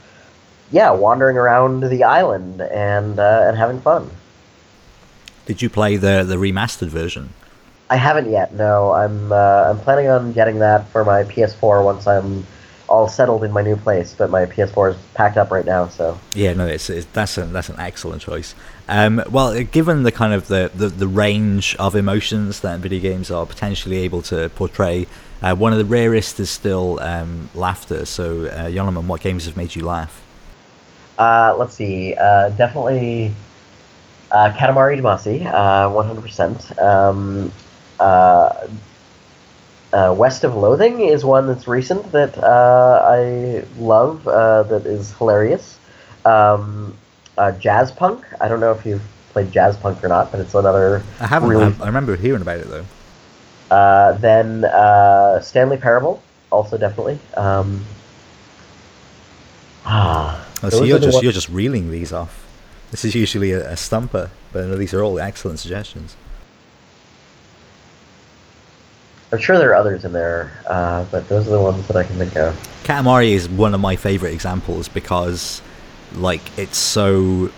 [0.71, 4.09] yeah, wandering around the island and uh, and having fun.
[5.45, 7.33] Did you play the the remastered version?
[7.89, 8.53] I haven't yet.
[8.53, 12.45] No, I'm uh, I'm planning on getting that for my PS4 once I'm
[12.91, 14.13] all settled in my new place.
[14.13, 17.45] But my PS4 is packed up right now, so Yeah, no, it's, it's that's a,
[17.45, 18.53] that's an excellent choice.
[18.89, 22.99] Um, well, uh, given the kind of the, the, the range of emotions that video
[22.99, 25.07] games are potentially able to portray,
[25.41, 28.05] uh, one of the rarest is still um, laughter.
[28.05, 30.21] So, uh, Johnnemann, what games have made you laugh?
[31.17, 32.13] Uh, let's see.
[32.15, 33.33] Uh, definitely
[34.31, 36.81] uh, Katamari Damacy, uh, 100%.
[36.81, 37.51] Um,
[39.93, 45.13] uh, West of Loathing is one that's recent that uh, I love, uh, that is
[45.17, 45.77] hilarious.
[46.25, 46.95] Um,
[47.37, 49.01] uh, Jazzpunk, I don't know if you've
[49.33, 51.49] played Jazzpunk or not, but it's another I haven't.
[51.49, 52.85] really I, I remember hearing about it though.
[53.75, 56.21] uh, then uh, Stanley Parable,
[56.51, 57.19] also definitely.
[57.35, 57.83] Um,
[59.85, 62.45] ah, Oh, so you're just ones- you're just reeling these off.
[62.91, 66.15] This is usually a, a stumper, but these are all excellent suggestions.
[69.31, 72.03] I'm sure there are others in there, uh, but those are the ones that I
[72.03, 72.53] can think of.
[72.83, 75.61] Katamari is one of my favorite examples because,
[76.15, 77.49] like, it's so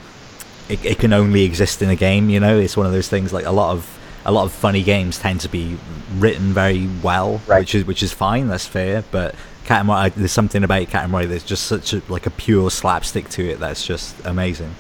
[0.70, 2.30] it, it can only exist in a game.
[2.30, 3.34] You know, it's one of those things.
[3.34, 3.90] Like a lot of
[4.26, 5.78] a lot of funny games tend to be
[6.18, 7.60] written very well, Right.
[7.60, 8.48] which is which is fine.
[8.48, 9.04] That's fair.
[9.12, 13.50] But Katamari, there's something about Katamari that's just such a like a pure slapstick to
[13.50, 14.76] it that's just amazing.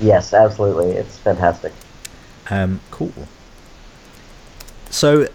[0.00, 0.92] Yes, absolutely.
[0.92, 1.72] It's fantastic.
[2.50, 3.12] Um, cool.
[4.90, 5.26] So,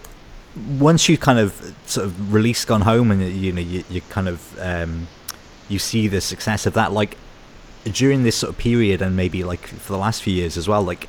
[0.80, 4.28] once you kind of sort of release Gone Home and you know you, you kind
[4.28, 5.08] of um,
[5.70, 7.18] you see the success of that, like
[7.86, 10.84] during this sort of period and maybe like for the last few years as well,
[10.84, 11.08] like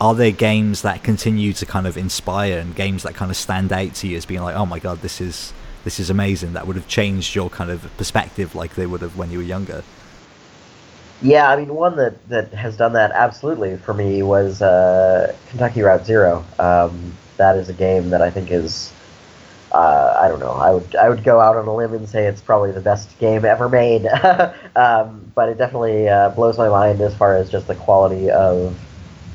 [0.00, 3.72] are there games that continue to kind of inspire and games that kind of stand
[3.72, 5.52] out to you as being like, oh my god, this is
[5.84, 9.16] this is amazing that would have changed your kind of perspective like they would have
[9.16, 9.84] when you were younger?
[11.22, 15.82] Yeah, I mean, one that, that has done that absolutely for me was uh, Kentucky
[15.82, 16.44] Route Zero.
[16.58, 18.92] Um, that is a game that I think is,
[19.72, 22.26] uh, I don't know, I would I would go out on a limb and say
[22.26, 24.06] it's probably the best game ever made.
[24.76, 28.78] um, but it definitely uh, blows my mind as far as just the quality of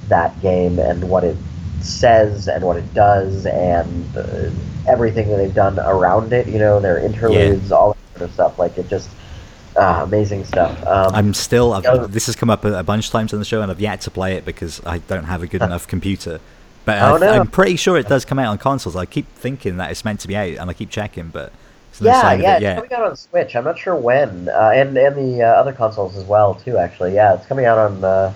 [0.08, 1.38] that game and what it
[1.82, 4.50] says and what it does and uh,
[4.88, 6.48] everything that they've done around it.
[6.48, 7.76] You know, their interludes, yeah.
[7.76, 8.60] all that sort of stuff.
[8.60, 9.10] Like it just.
[9.76, 10.76] Uh, amazing stuff.
[10.86, 11.72] Um, I'm still.
[11.74, 13.80] I've, this has come up a, a bunch of times on the show, and I've
[13.80, 16.42] yet to play it because I don't have a good enough computer.
[16.90, 18.96] But oh, I, am pretty sure it does come out on consoles.
[18.96, 21.52] I keep thinking that it's meant to be out, and I keep checking, but
[22.02, 23.56] yeah, yeah, it it's coming out on Switch.
[23.56, 26.78] I'm not sure when, uh, and and the uh, other consoles as well too.
[26.78, 28.04] Actually, yeah, it's coming out on.
[28.04, 28.34] Uh,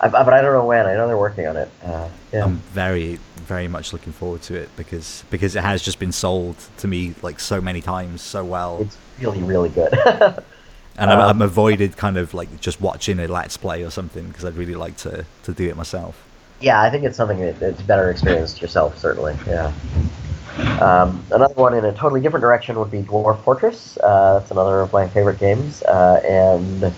[0.00, 0.86] I, but I don't know when.
[0.86, 1.70] I know they're working on it.
[1.84, 2.44] Uh, yeah.
[2.44, 6.56] I'm very, very much looking forward to it because because it has just been sold
[6.78, 8.78] to me like so many times so well.
[8.80, 9.92] It's really, really good.
[9.94, 14.26] and um, I'm, I'm avoided kind of like just watching a let's play or something
[14.26, 16.26] because I'd really like to to do it myself.
[16.62, 19.36] Yeah, I think it's something that it's better experienced yourself, certainly.
[19.46, 19.72] Yeah.
[20.80, 23.98] Um, another one in a totally different direction would be Dwarf Fortress.
[23.98, 26.92] Uh, that's another of my favorite games, uh, and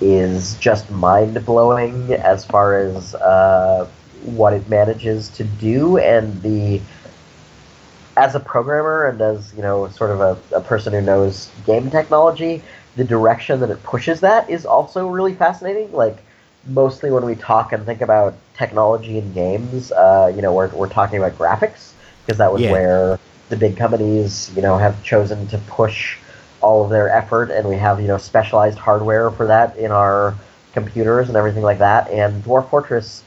[0.00, 3.88] is just mind blowing as far as uh,
[4.24, 6.80] what it manages to do and the.
[8.16, 11.90] As a programmer and as you know, sort of a, a person who knows game
[11.90, 12.62] technology,
[12.96, 15.92] the direction that it pushes that is also really fascinating.
[15.92, 16.18] Like
[16.66, 20.88] mostly when we talk and think about technology in games, uh, you know, we're, we're
[20.88, 21.92] talking about graphics
[22.24, 22.72] because that was yeah.
[22.72, 26.18] where the big companies, you know, have chosen to push
[26.60, 30.34] all of their effort, and we have you know specialized hardware for that in our
[30.72, 32.10] computers and everything like that.
[32.10, 33.22] And Dwarf Fortress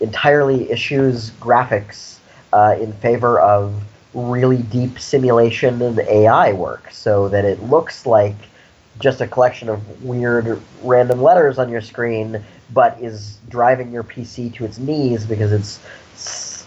[0.00, 2.18] entirely issues graphics
[2.52, 3.82] uh, in favor of
[4.14, 8.36] really deep simulation and AI work, so that it looks like
[8.98, 14.52] just a collection of weird random letters on your screen, but is driving your PC
[14.54, 15.80] to its knees because it's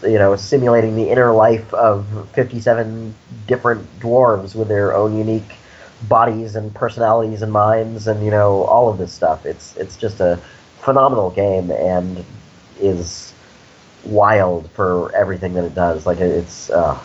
[0.04, 3.16] you know simulating the inner life of 57
[3.48, 5.56] different dwarves with their own unique
[6.10, 9.46] bodies and personalities and minds and you know all of this stuff.
[9.46, 10.40] It's it's just a
[10.80, 12.24] phenomenal game and
[12.80, 13.34] is
[14.06, 16.06] wild for everything that it does.
[16.06, 17.00] Like it's uh,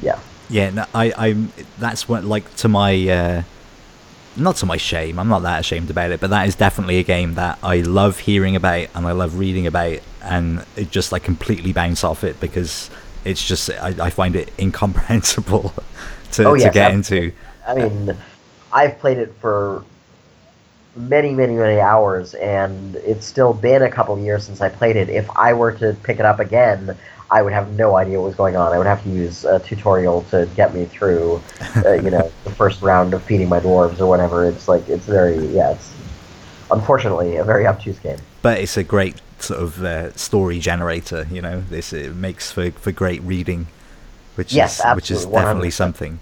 [0.00, 0.18] yeah.
[0.50, 1.52] Yeah, no, I, I'm.
[1.78, 3.42] That's what like to my uh,
[4.36, 7.02] not to my shame, I'm not that ashamed about it, but that is definitely a
[7.02, 11.22] game that I love hearing about and I love reading about, and it just like
[11.22, 12.90] completely bounce off it because
[13.24, 15.72] it's just I, I find it incomprehensible
[16.32, 17.32] to, oh, yes, to get into.
[17.66, 18.16] I mean,
[18.72, 19.84] I've played it for
[20.96, 25.08] many, many, many hours, and it's still been a couple years since I played it.
[25.08, 26.96] If I were to pick it up again,
[27.34, 28.72] I would have no idea what was going on.
[28.72, 31.42] I would have to use a tutorial to get me through,
[31.84, 34.44] uh, you know, the first round of feeding my dwarves or whatever.
[34.44, 35.72] It's like it's very yeah.
[35.72, 35.92] It's
[36.70, 38.18] unfortunately a very obtuse game.
[38.40, 41.26] But it's a great sort of uh, story generator.
[41.28, 43.66] You know, this it makes for for great reading,
[44.36, 45.72] which yes, is which is definitely 100%.
[45.72, 46.20] something.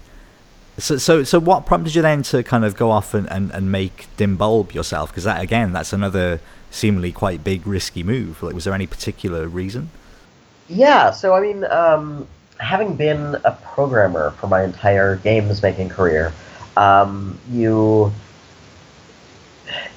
[0.79, 3.71] So, so, so, what prompted you then to kind of go off and, and, and
[3.71, 5.11] make Dim Bulb yourself?
[5.11, 6.39] Because that again, that's another
[6.71, 8.41] seemingly quite big, risky move.
[8.41, 9.91] Like, was there any particular reason?
[10.73, 12.27] Yeah, so I mean, um,
[12.59, 16.33] having been a programmer for my entire games making career,
[16.75, 18.11] um, you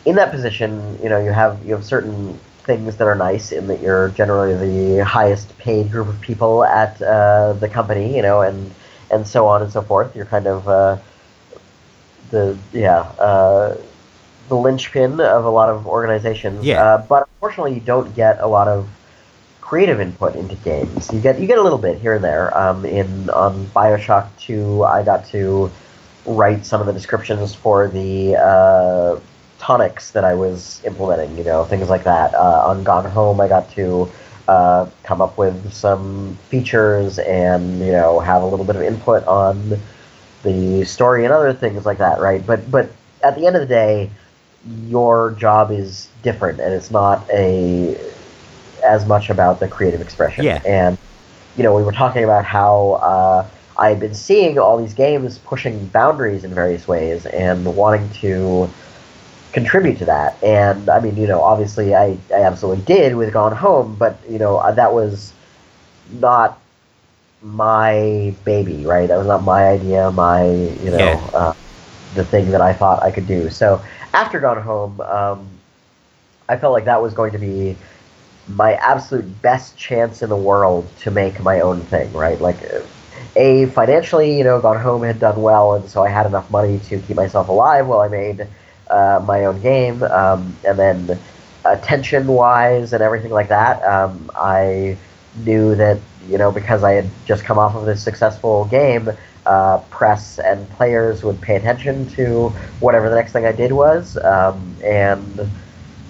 [0.04, 3.68] in that position, you know, you have you have certain things that are nice in
[3.68, 8.42] that you're generally the highest paid group of people at uh, the company, you know,
[8.42, 8.72] and
[9.10, 10.14] and so on and so forth.
[10.14, 10.98] You're kind of uh,
[12.30, 13.76] the yeah uh,
[14.48, 16.64] the linchpin of a lot of organizations.
[16.64, 16.82] Yeah.
[16.82, 18.88] Uh, but unfortunately, you don't get a lot of
[19.66, 21.12] creative input into games.
[21.12, 22.56] You get you get a little bit here and there.
[22.56, 25.70] Um, in on Bioshock Two, I got to
[26.24, 29.18] write some of the descriptions for the uh,
[29.58, 31.36] tonics that I was implementing.
[31.36, 32.32] You know, things like that.
[32.34, 34.08] Uh, on Gone Home, I got to
[34.46, 39.24] uh, come up with some features and you know have a little bit of input
[39.26, 39.80] on
[40.44, 42.20] the story and other things like that.
[42.20, 42.88] Right, but but
[43.24, 44.10] at the end of the day.
[44.88, 47.96] Your job is different, and it's not a
[48.86, 50.44] as much about the creative expression.
[50.44, 50.62] Yeah.
[50.66, 50.96] And,
[51.56, 53.46] you know, we were talking about how uh,
[53.78, 58.70] I had been seeing all these games pushing boundaries in various ways and wanting to
[59.52, 60.42] contribute to that.
[60.42, 64.38] And, I mean, you know, obviously I, I absolutely did with Gone Home, but, you
[64.38, 65.32] know, uh, that was
[66.20, 66.58] not
[67.42, 69.08] my baby, right?
[69.08, 71.30] That was not my idea, my you know, Yeah.
[71.32, 71.54] uh,
[72.14, 73.50] the thing that I thought I could do.
[73.50, 73.82] So
[74.12, 75.48] after Gone Home, um,
[76.48, 77.76] I felt like that was going to be
[78.48, 82.40] my absolute best chance in the world to make my own thing, right?
[82.40, 82.62] Like,
[83.36, 86.78] a financially, you know, Gone Home had done well, and so I had enough money
[86.80, 88.46] to keep myself alive while I made
[88.90, 91.20] uh, my own game, um, and then
[91.64, 94.98] attention wise and everything like that, um, I
[95.34, 99.10] knew that you know because I had just come off of this successful game,
[99.46, 102.48] uh, press and players would pay attention to
[102.80, 105.50] whatever the next thing I did was, um, and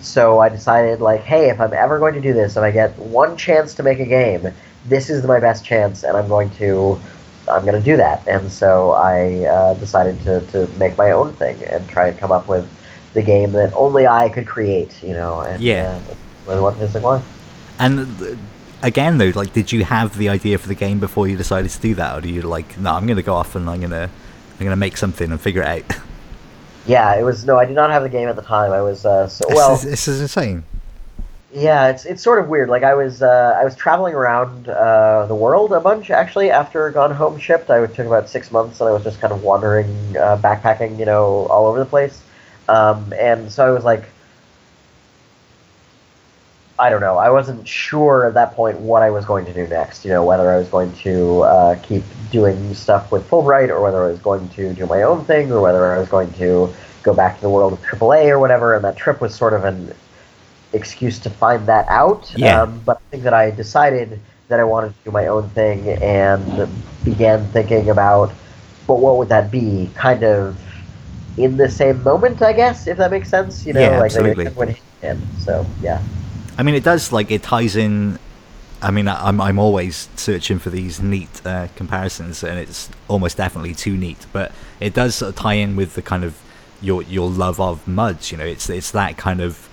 [0.00, 2.96] so I decided like, hey, if I'm ever going to do this, if I get
[2.98, 4.48] one chance to make a game,
[4.86, 7.00] this is my best chance, and I'm going to.
[7.48, 11.32] I'm going to do that, and so I uh, decided to, to make my own
[11.34, 12.68] thing and try and come up with
[13.14, 15.42] the game that only I could create, you know.
[15.42, 16.00] And, Yeah.
[16.48, 17.22] Uh, what this thing was.
[17.78, 18.36] And uh,
[18.82, 21.80] again, though, like, did you have the idea for the game before you decided to
[21.80, 23.90] do that, or do you like, no, I'm going to go off and I'm going
[23.90, 25.98] to, I'm going to make something and figure it out?
[26.86, 28.72] Yeah, it was no, I did not have the game at the time.
[28.72, 29.74] I was uh, so this, well.
[29.74, 30.64] is, this is insane.
[31.52, 32.68] Yeah, it's it's sort of weird.
[32.68, 36.90] Like I was uh, I was traveling around uh, the world a bunch actually after
[36.90, 37.70] Gone Home shipped.
[37.70, 41.06] I took about six months and I was just kind of wandering, uh, backpacking, you
[41.06, 42.22] know, all over the place.
[42.68, 44.04] Um, and so I was like,
[46.78, 47.16] I don't know.
[47.16, 50.04] I wasn't sure at that point what I was going to do next.
[50.04, 54.04] You know, whether I was going to uh, keep doing stuff with Fullbright or whether
[54.04, 56.72] I was going to do my own thing or whether I was going to
[57.02, 58.74] go back to the world of AAA or whatever.
[58.74, 59.94] And that trip was sort of an
[60.74, 62.30] excuse to find that out.
[62.36, 62.62] Yeah.
[62.62, 65.88] Um, but I think that I decided that I wanted to do my own thing
[65.88, 66.68] and
[67.04, 68.32] began thinking about,
[68.86, 69.90] but what would that be?
[69.94, 70.60] Kind of
[71.38, 73.66] in the same moment, I guess, if that makes sense.
[73.66, 74.44] You know, Yeah, like absolutely.
[74.44, 75.18] Like, when it hit.
[75.38, 76.02] So yeah.
[76.58, 78.18] I mean, it does like it ties in.
[78.80, 83.74] I mean, I'm I'm always searching for these neat uh, comparisons, and it's almost definitely
[83.74, 84.26] too neat.
[84.32, 86.40] But it does sort of tie in with the kind of
[86.80, 88.32] your your love of muds.
[88.32, 89.68] You know, it's it's that kind of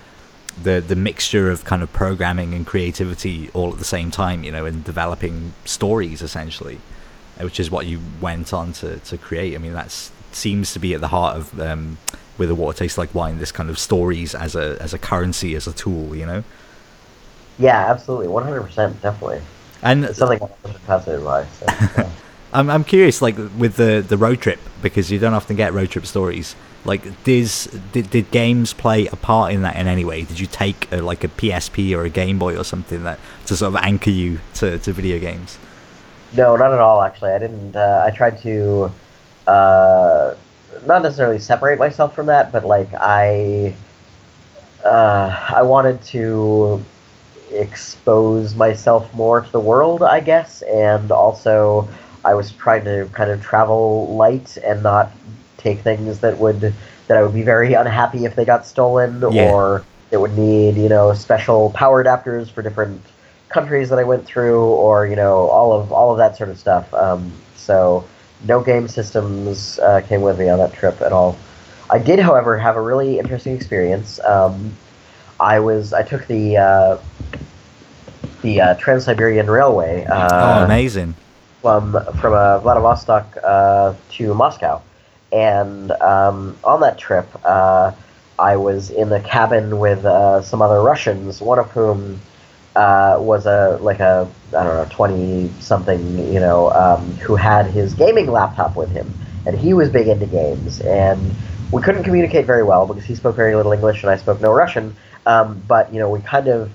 [0.62, 4.44] the the mixture of kind of programming and creativity all at the same time.
[4.44, 6.80] You know, and developing stories essentially,
[7.40, 9.56] uh, which is what you went on to to create.
[9.56, 9.92] I mean, that
[10.34, 11.98] seems to be at the heart of um,
[12.36, 13.38] where the water tastes like wine.
[13.38, 16.14] This kind of stories as a as a currency as a tool.
[16.14, 16.44] You know.
[17.60, 19.42] Yeah, absolutely, one hundred percent, definitely.
[19.82, 21.46] And It's something been fascinated by.
[21.46, 22.10] So, yeah.
[22.54, 25.90] I'm I'm curious, like with the the road trip, because you don't often get road
[25.90, 26.56] trip stories.
[26.86, 30.24] Like, does did did games play a part in that in any way?
[30.24, 33.56] Did you take a, like a PSP or a Game Boy or something that to
[33.56, 35.58] sort of anchor you to, to video games?
[36.36, 37.02] No, not at all.
[37.02, 37.76] Actually, I didn't.
[37.76, 38.92] Uh, I tried to,
[39.48, 40.36] uh,
[40.86, 43.74] not necessarily separate myself from that, but like I,
[44.84, 46.84] uh, I wanted to
[47.54, 51.88] expose myself more to the world, I guess, and also
[52.26, 55.12] I was trying to kind of travel light and not
[55.58, 56.74] take things that would
[57.08, 59.52] that I would be very unhappy if they got stolen Yeah.
[59.52, 63.02] or it would need you know special power adapters for different
[63.50, 66.60] countries that I went through, or you know all of all of that sort of
[66.60, 66.92] stuff.
[66.94, 68.04] Um, so
[68.46, 71.38] no game systems uh, came with me on that trip at all.
[71.90, 74.20] I did, however, have a really interesting experience.
[74.22, 74.76] Um,
[75.40, 76.98] I was I took the uh,
[78.42, 81.16] the uh, Trans Siberian Railway oh, uh, amazing!
[81.62, 84.82] from from uh, Vladivostok uh, to Moscow,
[85.32, 87.92] and um, on that trip, uh,
[88.38, 92.20] I was in the cabin with uh, some other Russians, one of whom
[92.76, 97.68] uh, was a like a I don't know twenty something, you know, um, who had
[97.68, 99.12] his gaming laptop with him,
[99.46, 101.34] and he was big into games, and
[101.72, 104.54] we couldn't communicate very well because he spoke very little English and I spoke no
[104.54, 104.96] Russian,
[105.26, 106.72] um, but you know we kind of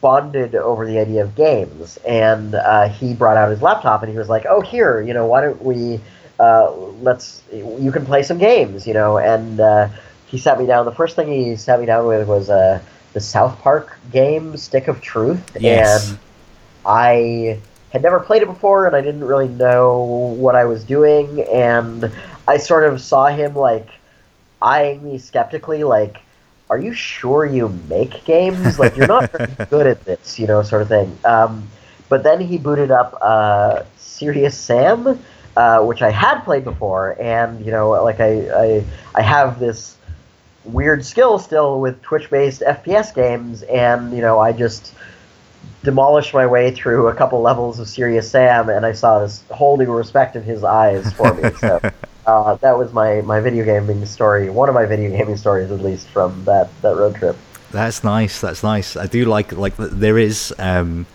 [0.00, 4.18] bonded over the idea of games, and uh, he brought out his laptop and he
[4.18, 6.00] was like, "Oh, here, you know, why don't we
[6.38, 6.70] uh,
[7.02, 9.88] let's you can play some games, you know?" And uh,
[10.26, 10.84] he sat me down.
[10.84, 12.80] The first thing he sat me down with was uh,
[13.12, 16.10] the South Park game, Stick of Truth, Yes.
[16.10, 16.18] and
[16.86, 17.58] I
[17.90, 22.12] had never played it before, and I didn't really know what I was doing, and
[22.46, 23.88] I sort of saw him like
[24.62, 26.18] eyeing me skeptically, like,
[26.70, 28.78] "Are you sure you make games?
[28.78, 31.68] Like, you're not very good at this, you know, sort of thing." Um,
[32.08, 35.18] but then he booted up uh, Serious Sam,
[35.56, 39.96] uh, which I had played before, and you know, like I, I, I have this
[40.64, 44.92] weird skill still with Twitch-based FPS games, and you know, I just
[45.88, 49.78] demolished my way through a couple levels of Serious Sam, and I saw this whole
[49.78, 51.50] new respect in his eyes for me.
[51.58, 51.80] So
[52.26, 55.80] uh, that was my, my video gaming story, one of my video gaming stories at
[55.80, 57.38] least from that, that road trip.
[57.70, 58.38] That's nice.
[58.38, 58.98] That's nice.
[58.98, 61.06] I do like like there is um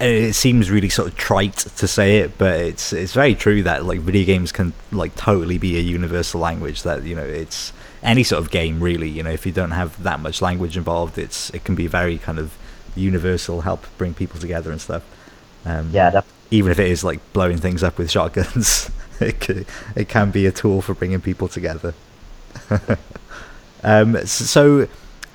[0.00, 3.84] it seems really sort of trite to say it, but it's it's very true that
[3.84, 6.82] like video games can like totally be a universal language.
[6.82, 7.72] That you know, it's
[8.02, 9.08] any sort of game really.
[9.08, 12.18] You know, if you don't have that much language involved, it's it can be very
[12.18, 12.56] kind of
[12.96, 15.02] universal, help bring people together and stuff.
[15.64, 16.32] Um, yeah, definitely.
[16.50, 20.46] even if it is like blowing things up with shotguns, it can, it can be
[20.46, 21.94] a tool for bringing people together.
[23.82, 24.88] um, so,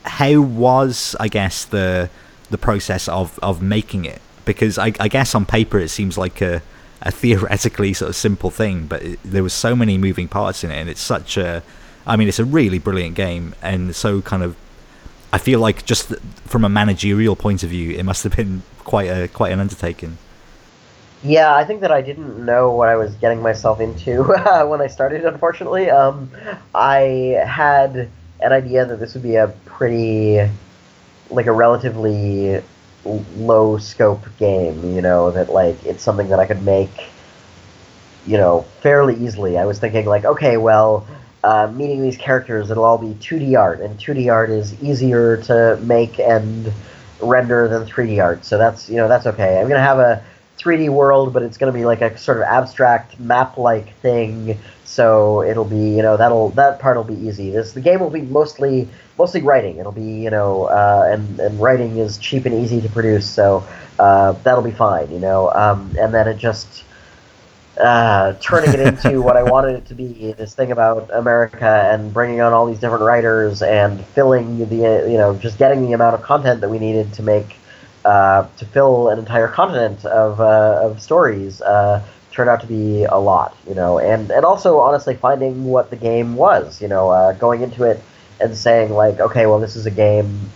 [0.03, 2.09] how was I guess the
[2.49, 4.21] the process of of making it?
[4.45, 6.61] Because I, I guess on paper it seems like a
[7.05, 10.71] a theoretically sort of simple thing, but it, there was so many moving parts in
[10.71, 11.61] it, and it's such a,
[12.05, 14.55] I mean, it's a really brilliant game, and so kind of,
[15.35, 16.15] I feel like just
[16.45, 20.17] from a managerial point of view, it must have been quite a quite an undertaking.
[21.25, 24.23] Yeah, I think that I didn't know what I was getting myself into
[24.69, 25.25] when I started.
[25.25, 26.31] Unfortunately, um,
[26.73, 28.09] I had
[28.39, 30.39] an idea that this would be a pretty,
[31.29, 32.61] like a relatively
[33.03, 34.95] low scope game.
[34.95, 37.09] You know that like it's something that I could make,
[38.25, 39.57] you know, fairly easily.
[39.57, 41.05] I was thinking like, okay, well,
[41.45, 45.77] uh, meeting these characters, it'll all be 2D art, and 2D art is easier to
[45.83, 46.73] make and
[47.21, 48.43] render than 3D art.
[48.43, 49.59] So that's you know that's okay.
[49.61, 50.23] I'm gonna have a
[50.57, 54.57] 3D world, but it's gonna be like a sort of abstract map-like thing.
[54.85, 57.51] So it'll be you know that'll that part will be easy.
[57.51, 59.77] This the game will be mostly mostly writing.
[59.77, 63.29] It'll be you know uh, and and writing is cheap and easy to produce.
[63.29, 63.63] So
[63.99, 65.11] uh, that'll be fine.
[65.11, 66.84] You know, um, and then it just
[67.77, 72.13] uh, turning it into what I wanted it to be this thing about America and
[72.13, 74.75] bringing on all these different writers and filling the
[75.09, 77.57] you know just getting the amount of content that we needed to make
[78.05, 83.03] uh, to fill an entire continent of uh, of stories uh, turned out to be
[83.03, 87.09] a lot you know and and also honestly finding what the game was you know
[87.09, 88.01] uh, going into it
[88.39, 90.49] and saying like okay well this is a game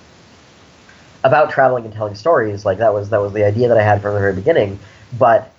[1.23, 4.01] about traveling and telling stories like that was that was the idea that I had
[4.01, 4.79] from the very beginning
[5.17, 5.53] but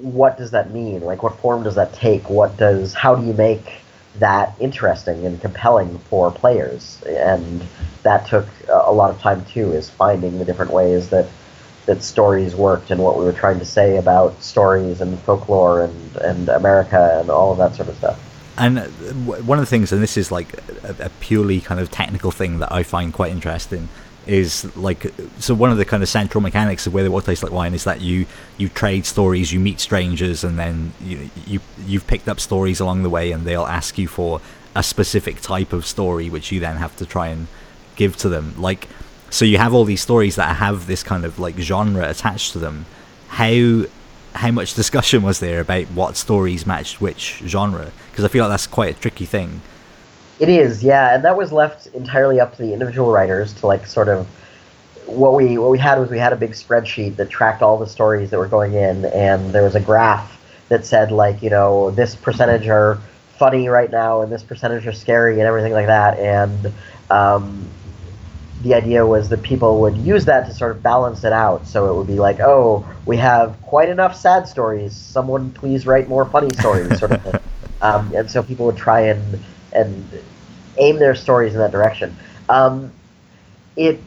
[0.00, 1.00] what does that mean?
[1.00, 2.28] Like, what form does that take?
[2.28, 3.72] What does how do you make
[4.18, 7.02] that interesting and compelling for players?
[7.06, 7.64] And
[8.02, 11.26] that took a lot of time too, is finding the different ways that
[11.86, 16.16] that stories worked and what we were trying to say about stories and folklore and
[16.16, 18.18] and America and all of that sort of stuff.
[18.56, 20.52] And uh, one of the things, and this is like
[20.84, 23.88] a, a purely kind of technical thing that I find quite interesting,
[24.26, 25.06] is like
[25.38, 27.74] so one of the kind of central mechanics of where the water tastes like wine
[27.74, 28.26] is that you
[28.58, 33.02] you trade stories you meet strangers and then you, you you've picked up stories along
[33.02, 34.40] the way and they'll ask you for
[34.76, 37.46] a specific type of story which you then have to try and
[37.96, 38.54] give to them.
[38.60, 38.88] Like
[39.30, 42.58] so you have all these stories that have this kind of like genre attached to
[42.58, 42.86] them.
[43.28, 43.84] How
[44.34, 47.90] how much discussion was there about what stories matched which genre?
[48.10, 49.62] Because i feel like that's quite a tricky thing
[50.40, 53.86] it is, yeah, and that was left entirely up to the individual writers to like
[53.86, 54.26] sort of
[55.06, 57.86] what we what we had was we had a big spreadsheet that tracked all the
[57.86, 61.90] stories that were going in, and there was a graph that said like you know
[61.90, 62.98] this percentage are
[63.36, 66.72] funny right now and this percentage are scary and everything like that, and
[67.10, 67.68] um,
[68.62, 71.66] the idea was that people would use that to sort of balance it out.
[71.66, 74.94] So it would be like, oh, we have quite enough sad stories.
[74.94, 77.34] Someone please write more funny stories, sort of thing.
[77.82, 79.42] Um, and so people would try and
[79.72, 80.06] and
[80.78, 82.16] aim their stories in that direction.
[82.48, 82.92] Um,
[83.76, 84.00] it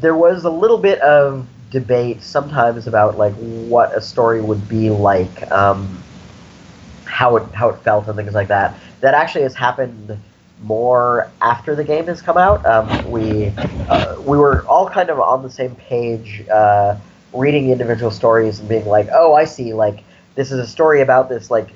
[0.00, 4.90] there was a little bit of debate sometimes about like what a story would be
[4.90, 6.02] like, um,
[7.04, 8.74] how it how it felt and things like that.
[9.00, 10.18] That actually has happened
[10.62, 12.64] more after the game has come out.
[12.66, 13.46] Um, we
[13.88, 16.96] uh, we were all kind of on the same page, uh,
[17.32, 19.72] reading individual stories and being like, "Oh, I see.
[19.72, 20.02] Like
[20.34, 21.68] this is a story about this like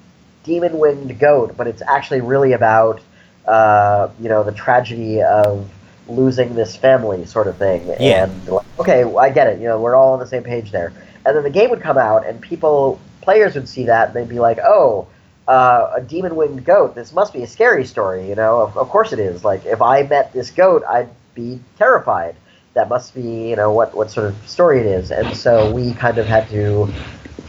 [0.44, 3.00] demon winged goat, but it's actually really about
[3.46, 5.68] uh, you know, the tragedy of
[6.08, 7.86] losing this family sort of thing.
[8.00, 8.24] Yeah.
[8.24, 9.60] And like, okay, I get it.
[9.60, 10.92] You know, we're all on the same page there.
[11.24, 14.28] And then the game would come out, and people, players would see that, and they'd
[14.28, 15.06] be like, oh,
[15.46, 16.94] uh, a demon winged goat.
[16.94, 18.28] This must be a scary story.
[18.28, 19.44] You know, of, of course it is.
[19.44, 22.36] Like if I met this goat, I'd be terrified.
[22.74, 25.10] That must be, you know, what what sort of story it is.
[25.10, 26.86] And so we kind of had to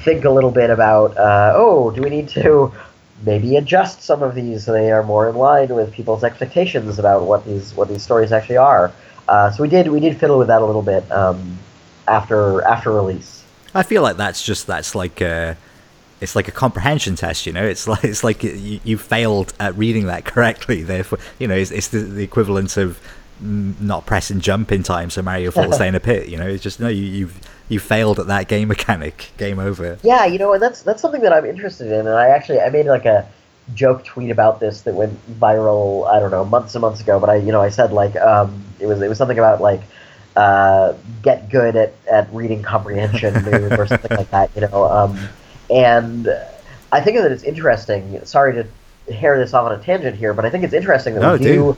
[0.03, 2.73] think a little bit about, uh, oh, do we need to
[3.23, 7.23] maybe adjust some of these so they are more in line with people's expectations about
[7.23, 8.91] what these what these stories actually are.
[9.27, 11.57] Uh, so we did we did fiddle with that a little bit um,
[12.07, 13.43] after after release.
[13.73, 15.55] I feel like that's just that's like a,
[16.19, 17.63] it's like a comprehension test, you know.
[17.63, 20.83] It's like it's like you, you failed at reading that correctly.
[20.83, 22.99] Therefore, you know, it's, it's the, the equivalent of
[23.41, 26.29] not pressing jump in time so Mario falls down a pit.
[26.29, 27.39] You know, it's just no, you, you've
[27.69, 29.31] you failed at that game mechanic.
[29.37, 29.97] Game over.
[30.03, 32.07] Yeah, you know, and that's that's something that I'm interested in.
[32.07, 33.27] And I actually I made like a
[33.73, 36.07] joke tweet about this that went viral.
[36.07, 37.19] I don't know months and months ago.
[37.19, 39.81] But I you know I said like um, it was it was something about like
[40.35, 44.85] uh, get good at, at reading comprehension or something like that, you know.
[44.85, 45.17] Um,
[45.69, 46.27] and
[46.91, 48.23] I think that it's interesting.
[48.25, 51.21] Sorry to hair this off on a tangent here, but I think it's interesting that
[51.21, 51.43] No, we do
[51.73, 51.77] do.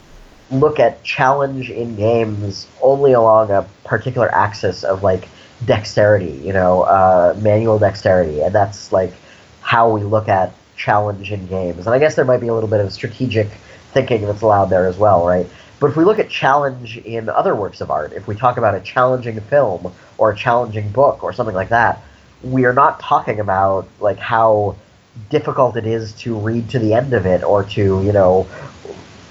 [0.54, 5.28] Look at challenge in games only along a particular axis of like
[5.66, 9.14] dexterity, you know, uh, manual dexterity, and that's like
[9.62, 11.86] how we look at challenge in games.
[11.86, 13.48] And I guess there might be a little bit of strategic
[13.94, 15.48] thinking that's allowed there as well, right?
[15.80, 18.76] But if we look at challenge in other works of art, if we talk about
[18.76, 22.02] a challenging film or a challenging book or something like that,
[22.42, 24.76] we are not talking about like how
[25.30, 28.48] difficult it is to read to the end of it or to, you know,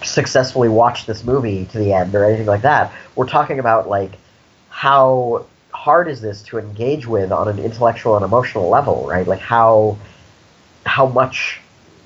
[0.05, 2.93] successfully watch this movie to the end or anything like that.
[3.15, 4.13] We're talking about like
[4.69, 9.27] how hard is this to engage with on an intellectual and emotional level, right?
[9.27, 9.99] Like how
[10.85, 11.61] how much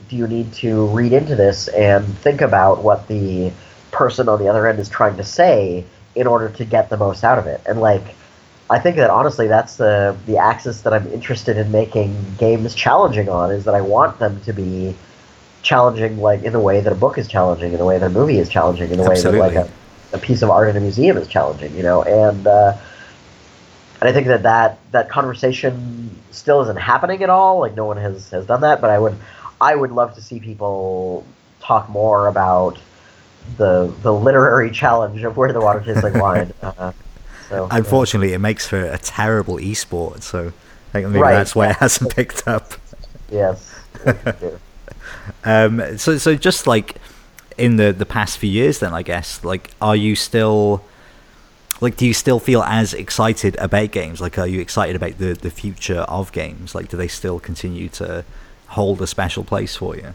[0.09, 3.53] do you need to read into this and think about what the
[3.91, 7.25] person on the other end is trying to say in order to get the most
[7.25, 7.61] out of it?
[7.67, 8.15] And like
[8.69, 13.29] I think that honestly that's the the axis that I'm interested in making games challenging
[13.29, 14.97] on is that I want them to be
[15.67, 18.11] challenging like in the way that a book is challenging, in the way that a
[18.11, 19.69] movie is challenging, in the way that like a,
[20.13, 22.77] a piece of art in a museum is challenging, you know, and uh,
[24.01, 27.59] and I think that, that that conversation still isn't happening at all.
[27.59, 29.17] Like no one has, has done that, but I would
[29.61, 31.27] I would love to see people
[31.61, 32.79] talk more about
[33.59, 36.53] the the literary challenge of where the water tastes like wine.
[36.63, 36.93] Uh,
[37.49, 37.79] so yeah.
[37.79, 41.77] Unfortunately, it makes for a terrible esport, so I think maybe Right, that's why it
[41.77, 42.73] hasn't picked up.
[43.31, 43.73] yes.
[45.45, 46.97] Um, so, so just like
[47.59, 50.85] in the the past few years, then I guess, like, are you still,
[51.81, 54.21] like, do you still feel as excited about games?
[54.21, 56.75] Like, are you excited about the the future of games?
[56.75, 58.25] Like, do they still continue to
[58.69, 60.13] hold a special place for you?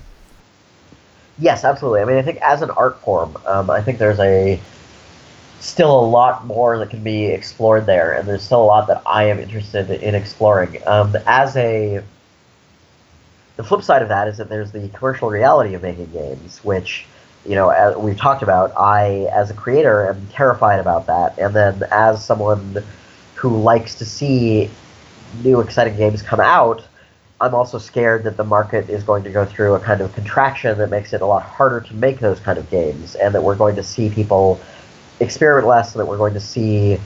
[1.39, 2.01] Yes, absolutely.
[2.01, 4.59] I mean, I think as an art form, um, I think there's a
[5.59, 9.01] still a lot more that can be explored there, and there's still a lot that
[9.05, 10.81] I am interested in exploring.
[10.85, 12.03] Um, as a
[13.61, 17.05] the flip side of that is that there's the commercial reality of making games, which
[17.45, 18.73] you know as we've talked about.
[18.75, 22.83] I, as a creator, am terrified about that, and then as someone
[23.35, 24.69] who likes to see
[25.43, 26.83] new exciting games come out,
[27.39, 30.77] I'm also scared that the market is going to go through a kind of contraction
[30.79, 33.55] that makes it a lot harder to make those kind of games, and that we're
[33.55, 34.59] going to see people
[35.19, 36.99] experiment less, and that we're going to see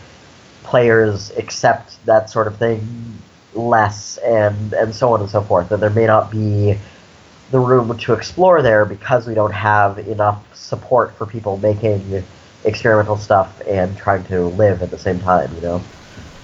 [0.63, 3.19] players accept that sort of thing
[3.55, 5.69] less, and and so on and so forth.
[5.69, 6.77] That there may not be
[7.51, 12.23] the room to explore there because we don't have enough support for people making
[12.63, 15.53] experimental stuff and trying to live at the same time.
[15.55, 15.81] You know.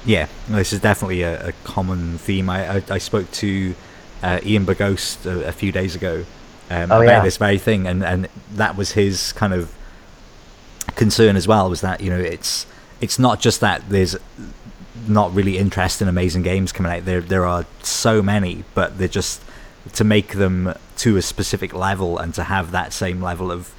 [0.06, 2.50] Yeah, this is definitely a, a common theme.
[2.50, 3.76] I I, I spoke to
[4.24, 6.26] uh, Ian Bogost a, a few days ago
[6.70, 7.22] um, Oh, about yeah.
[7.22, 9.74] this very thing, and and that was his kind of
[10.96, 11.70] concern as well.
[11.70, 12.66] Was that you know it's
[13.02, 14.16] it's not just that there's
[15.08, 17.06] not really interest in amazing games coming out.
[17.06, 19.42] There there are so many, but they're just
[19.94, 23.74] to make them to a specific level and to have that same level of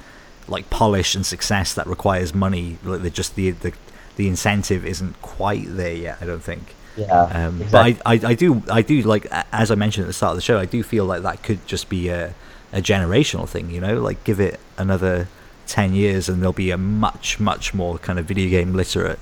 [0.47, 2.77] like polish and success that requires money.
[2.83, 3.73] Like they're just the the
[4.15, 6.17] the incentive isn't quite there yet.
[6.21, 6.75] I don't think.
[6.95, 7.07] Yeah.
[7.07, 7.93] Um, exactly.
[7.93, 10.37] But I, I, I do, I do like as I mentioned at the start of
[10.37, 12.35] the show, I do feel like that could just be a,
[12.71, 13.71] a generational thing.
[13.71, 15.27] You know, like give it another
[15.65, 19.19] ten years, and there'll be a much, much more kind of video game literate,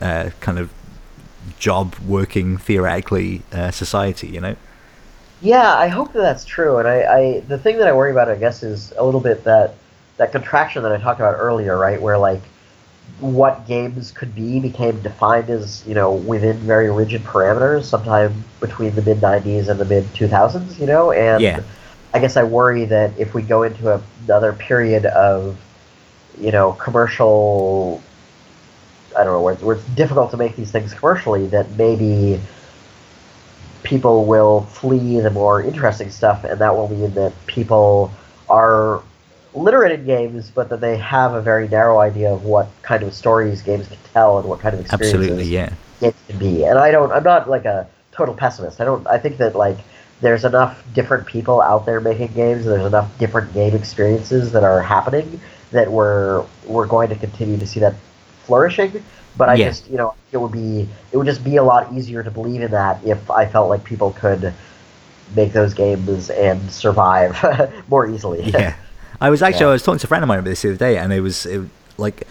[0.00, 0.70] uh, kind of
[1.58, 4.28] job working theoretically uh, society.
[4.28, 4.56] You know.
[5.42, 6.78] Yeah, I hope that that's true.
[6.78, 9.44] And I, I, the thing that I worry about, I guess, is a little bit
[9.44, 9.74] that
[10.16, 12.00] that contraction that I talked about earlier, right?
[12.00, 12.40] Where like
[13.20, 18.94] what games could be became defined as you know within very rigid parameters, sometime between
[18.94, 20.78] the mid '90s and the mid 2000s.
[20.78, 21.62] You know, and Yeah.
[22.14, 25.58] I guess I worry that if we go into a, another period of
[26.38, 28.02] you know commercial
[29.16, 32.40] I don't know where it's, where it's difficult to make these things commercially that maybe
[33.82, 38.12] people will flee the more interesting stuff, and that will mean that people
[38.48, 39.02] are
[39.54, 43.14] literate in games, but that they have a very narrow idea of what kind of
[43.14, 45.44] stories games can tell and what kind of experiences Absolutely.
[45.44, 45.72] Yeah.
[46.00, 46.64] games can be.
[46.64, 48.80] And I don't, I'm not like a total pessimist.
[48.80, 49.78] I don't, I think that like
[50.20, 52.64] there's enough different people out there making games.
[52.64, 55.40] There's enough different game experiences that are happening
[55.72, 57.94] that we're we're going to continue to see that
[58.46, 59.02] flourishing.
[59.36, 59.68] But I Yeah.
[59.68, 62.62] just, you know, it would be it would just be a lot easier to believe
[62.62, 64.52] in that if I felt like people could
[65.34, 67.36] make those games and survive
[67.88, 68.42] more easily.
[68.50, 68.74] yeah.
[69.20, 69.70] I was actually Yeah.
[69.70, 71.20] I was talking to a friend of mine about this the other day, and it
[71.20, 71.62] was it,
[71.98, 72.26] like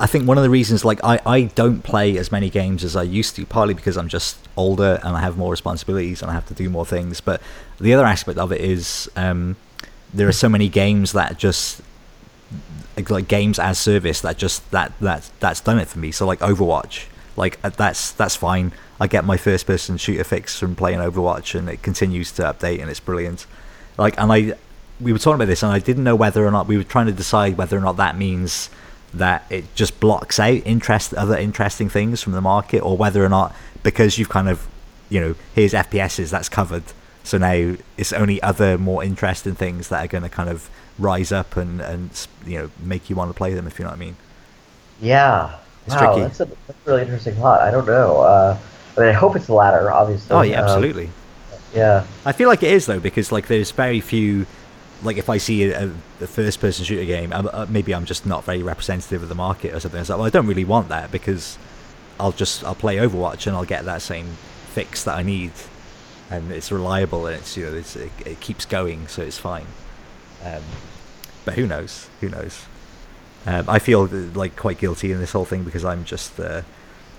[0.00, 2.94] I think one of the reasons like I I don't play as many games as
[2.94, 6.34] I used to, partly because I'm just older and I have more responsibilities and I
[6.34, 7.20] have to do more things.
[7.20, 7.40] But
[7.80, 9.56] the other aspect of it is um,
[10.14, 11.80] there are so many games that just
[13.08, 16.10] like games as service that just that that that's done it for me.
[16.10, 17.06] So like Overwatch,
[17.36, 18.72] like uh, that's that's fine.
[19.00, 22.80] I get my first person shooter fix from playing Overwatch, and it continues to update,
[22.80, 23.46] and it's brilliant.
[23.96, 24.54] Like, and I
[25.00, 27.06] we were talking about this, and I didn't know whether or not we were trying
[27.06, 28.70] to decide whether or not that means
[29.14, 33.28] that it just blocks out interest other interesting things from the market, or whether or
[33.28, 34.66] not because you've kind of
[35.08, 36.84] you know here's FPSs that's covered,
[37.22, 40.68] so now it's only other more interesting things that are going to kind of
[40.98, 43.90] rise up and and you know make you want to play them if you know
[43.90, 44.16] what I mean.
[45.00, 46.20] Yeah, It's wow, tricky.
[46.20, 47.60] that's a, that's a really interesting thought.
[47.60, 48.20] I don't know.
[48.20, 48.58] Uh,
[48.96, 50.30] I mean, I hope it's the latter, obviously.
[50.30, 51.14] Oh yeah, Um, absolutely.
[51.72, 52.06] yeah.
[52.24, 54.46] I feel like it is though because like there's very few.
[55.00, 55.84] Like if I see a,
[56.20, 59.72] a first-person shooter game, uh, uh, maybe I'm just not very representative of the market
[59.74, 60.00] or something.
[60.00, 61.56] It's like, well, I don't really want that because
[62.20, 65.52] I'll just I'll play Overwatch and I'll get that same fix that I need,
[66.30, 69.66] and it's reliable and it's you know it's, it, it keeps going, so it's fine.
[70.44, 70.62] Um,
[71.44, 72.08] but who knows?
[72.20, 72.66] Who knows?
[73.46, 74.08] Um, I feel uh,
[74.38, 76.62] like quite guilty in this whole thing because I'm just uh,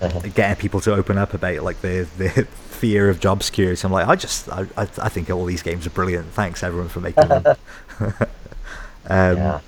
[0.00, 0.20] Uh-huh.
[0.34, 2.30] getting people to open up about like the the
[2.80, 3.80] fear of job security.
[3.84, 6.32] I'm like, I just I, I, I think all these games are brilliant.
[6.32, 7.44] Thanks everyone for making them.
[8.00, 9.60] um, yeah.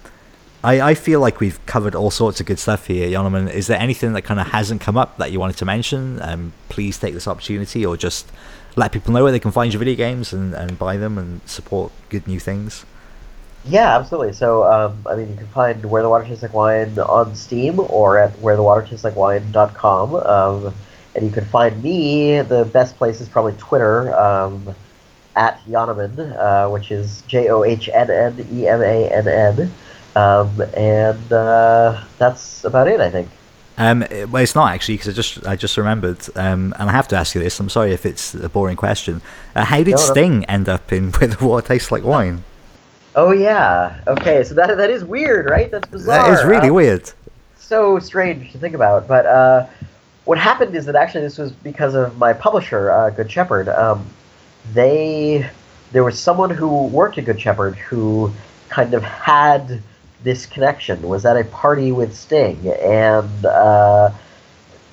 [0.65, 3.51] I, I feel like we've covered all sorts of good stuff here, Johnnemann.
[3.53, 6.23] Is there anything that kind of hasn't come up that you wanted to mention?
[6.23, 8.31] Um, please take this opportunity or just
[8.77, 11.41] let people know where they can find your video games and, and buy them and
[11.47, 12.87] support good new things.
[13.64, 14.32] Yeah, absolutely.
[14.32, 17.78] So, um, I mean, you can find Where the Water Tastes Like Wine on Steam
[17.78, 20.14] or at wherethewatertasteslikeWine.com.
[20.14, 20.74] Um,
[21.14, 24.74] and you can find me, the best place is probably Twitter, um,
[25.36, 29.72] at Johnnemann, uh, which is J O H N N E M A N N.
[30.14, 33.28] Um, and uh, that's about it, I think.
[33.78, 37.09] Um, well, it's not actually because I just I just remembered, um, and I have
[37.09, 37.59] to ask you this.
[37.59, 39.22] I'm sorry if it's a boring question.
[39.55, 39.97] Uh, how did No, no.
[39.97, 42.44] Sting end up in Where the Water Tastes Like Wine?
[43.14, 44.01] Oh, yeah.
[44.06, 45.70] Okay, so that, that is weird, right?
[45.70, 46.30] That's bizarre.
[46.30, 47.12] That is really Uh, weird.
[47.59, 49.06] so strange to think about.
[49.06, 49.66] But uh,
[50.24, 53.68] what happened is that actually this was because of my publisher, uh, Good Shepherd.
[53.68, 54.06] Um,
[54.72, 55.48] they
[55.93, 58.32] there was someone who worked at Good Shepherd who
[58.70, 59.82] kind of had
[60.22, 61.02] this connection.
[61.02, 64.10] Was at a party with Sting and uh,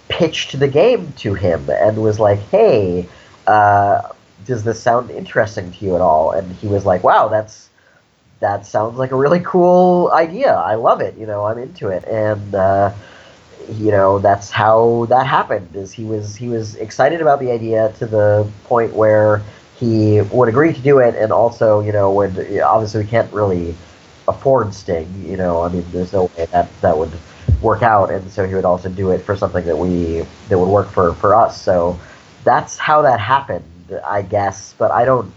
[0.09, 3.07] pitched the game to him and was like, "Hey."
[3.47, 4.01] Uh,
[4.45, 6.31] does this sound interesting to you at all?
[6.31, 7.68] And he was like, "Wow, that's
[8.39, 10.53] that sounds like a really cool idea.
[10.53, 11.17] I love it.
[11.17, 12.93] You know, I'm into it." And uh,
[13.73, 15.75] you know, that's how that happened.
[15.75, 19.41] Is he was he was excited about the idea to the point where
[19.77, 23.75] he would agree to do it, and also, you know, would obviously we can't really
[24.27, 25.07] afford Sting.
[25.25, 27.11] You know, I mean, there's no way that that would
[27.61, 30.69] work out, and so he would also do it for something that we that would
[30.69, 31.61] work for for us.
[31.61, 31.99] So
[32.43, 33.63] that's how that happened,
[34.05, 34.73] I guess.
[34.77, 35.33] But I don't,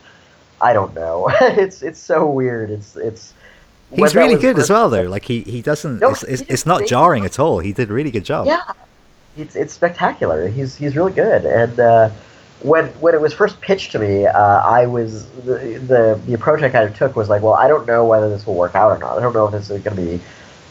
[0.62, 1.28] I don't know.
[1.40, 2.70] it's it's so weird.
[2.70, 3.34] It's it's.
[3.94, 5.02] He's really good as well, though.
[5.02, 5.98] Like he, he doesn't.
[5.98, 7.58] No, it's, it's, it's not jarring at all.
[7.58, 8.46] He did a really good job.
[8.46, 8.62] Yeah,
[9.36, 10.48] it's it's spectacular.
[10.48, 11.44] He's he's really good.
[11.44, 12.10] And uh,
[12.62, 16.62] when when it was first pitched to me, uh, I was the, the the approach
[16.62, 18.90] I kind of took was like, well, I don't know whether this will work out
[18.92, 19.18] or not.
[19.18, 20.20] I don't know if this is going to be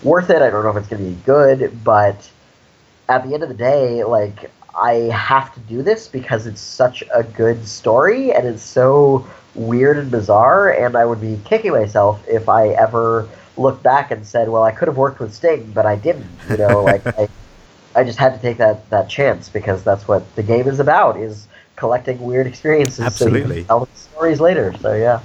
[0.04, 0.42] worth it.
[0.42, 1.84] I don't know if it's going to be good.
[1.84, 2.30] But
[3.10, 7.04] at the end of the day, like I have to do this because it's such
[7.14, 9.26] a good story and it's so
[9.56, 10.72] weird and bizarre.
[10.72, 13.28] And I would be kicking myself if I ever
[13.58, 16.58] looked back and said, "Well, I could have worked with Sting, but I didn't." You
[16.58, 17.28] know, like I,
[17.96, 21.18] I just had to take that that chance because that's what the game is about:
[21.18, 22.98] is collecting weird experiences.
[22.98, 23.64] So Absolutely.
[23.66, 24.74] tell stories later.
[24.82, 25.22] So yeah.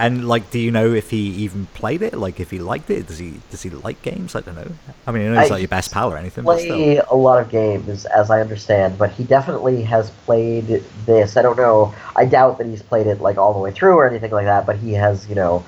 [0.00, 2.14] And like, do you know if he even played it?
[2.14, 3.06] Like, if he liked it?
[3.06, 4.34] Does he does he like games?
[4.34, 4.72] I don't know.
[5.06, 7.40] I mean, I know he's I- not your best pal or anything, play a lot
[7.40, 11.36] of games, as I understand, but he definitely has played this.
[11.36, 11.94] I don't know.
[12.16, 14.64] I doubt that he's played it like all the way through or anything like that.
[14.66, 15.64] But he has, you know,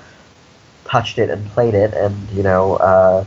[0.85, 3.25] touched it and played it, and you know, uh,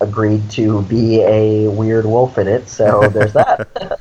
[0.00, 2.68] agreed to be a weird wolf in it.
[2.68, 4.00] So there's that.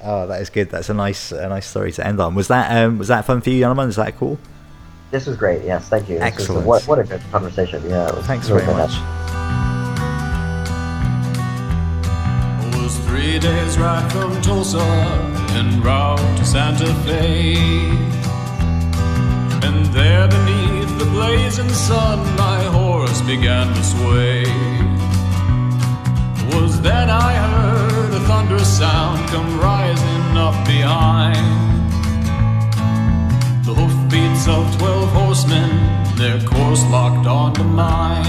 [0.00, 0.70] Oh, that is good.
[0.70, 2.34] That's a nice a nice story to end on.
[2.36, 3.88] Was that um was that fun for you, Johnnemann?
[3.88, 4.38] Is that cool?
[5.10, 5.64] This was great.
[5.64, 6.18] Yes, thank you.
[6.18, 6.66] This was a- Excellent.
[6.66, 7.82] what, what a good conversation.
[7.88, 8.08] Yeah.
[8.08, 8.90] It was Thanks really very much.
[8.92, 9.14] fantastic.
[12.82, 14.78] was three days ride from Tulsa
[15.58, 17.54] en route to Santa Fe.
[19.66, 24.44] And there beneath the blazing sun, my horse began to sway.
[26.54, 31.67] Was then I heard a thunderous sound come rising up behind
[34.48, 35.68] of twelve horsemen,
[36.16, 38.24] their course locked onto mine.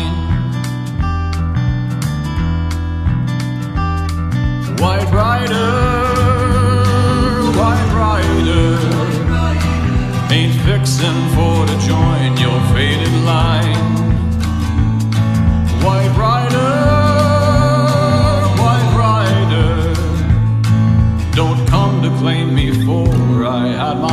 [4.81, 5.71] White Rider,
[7.59, 8.77] White Rider,
[10.33, 13.77] ain't fixin' for to join your faded line.
[15.83, 16.71] White Rider,
[18.61, 19.93] White Rider,
[21.33, 24.08] don't come to claim me for I had my.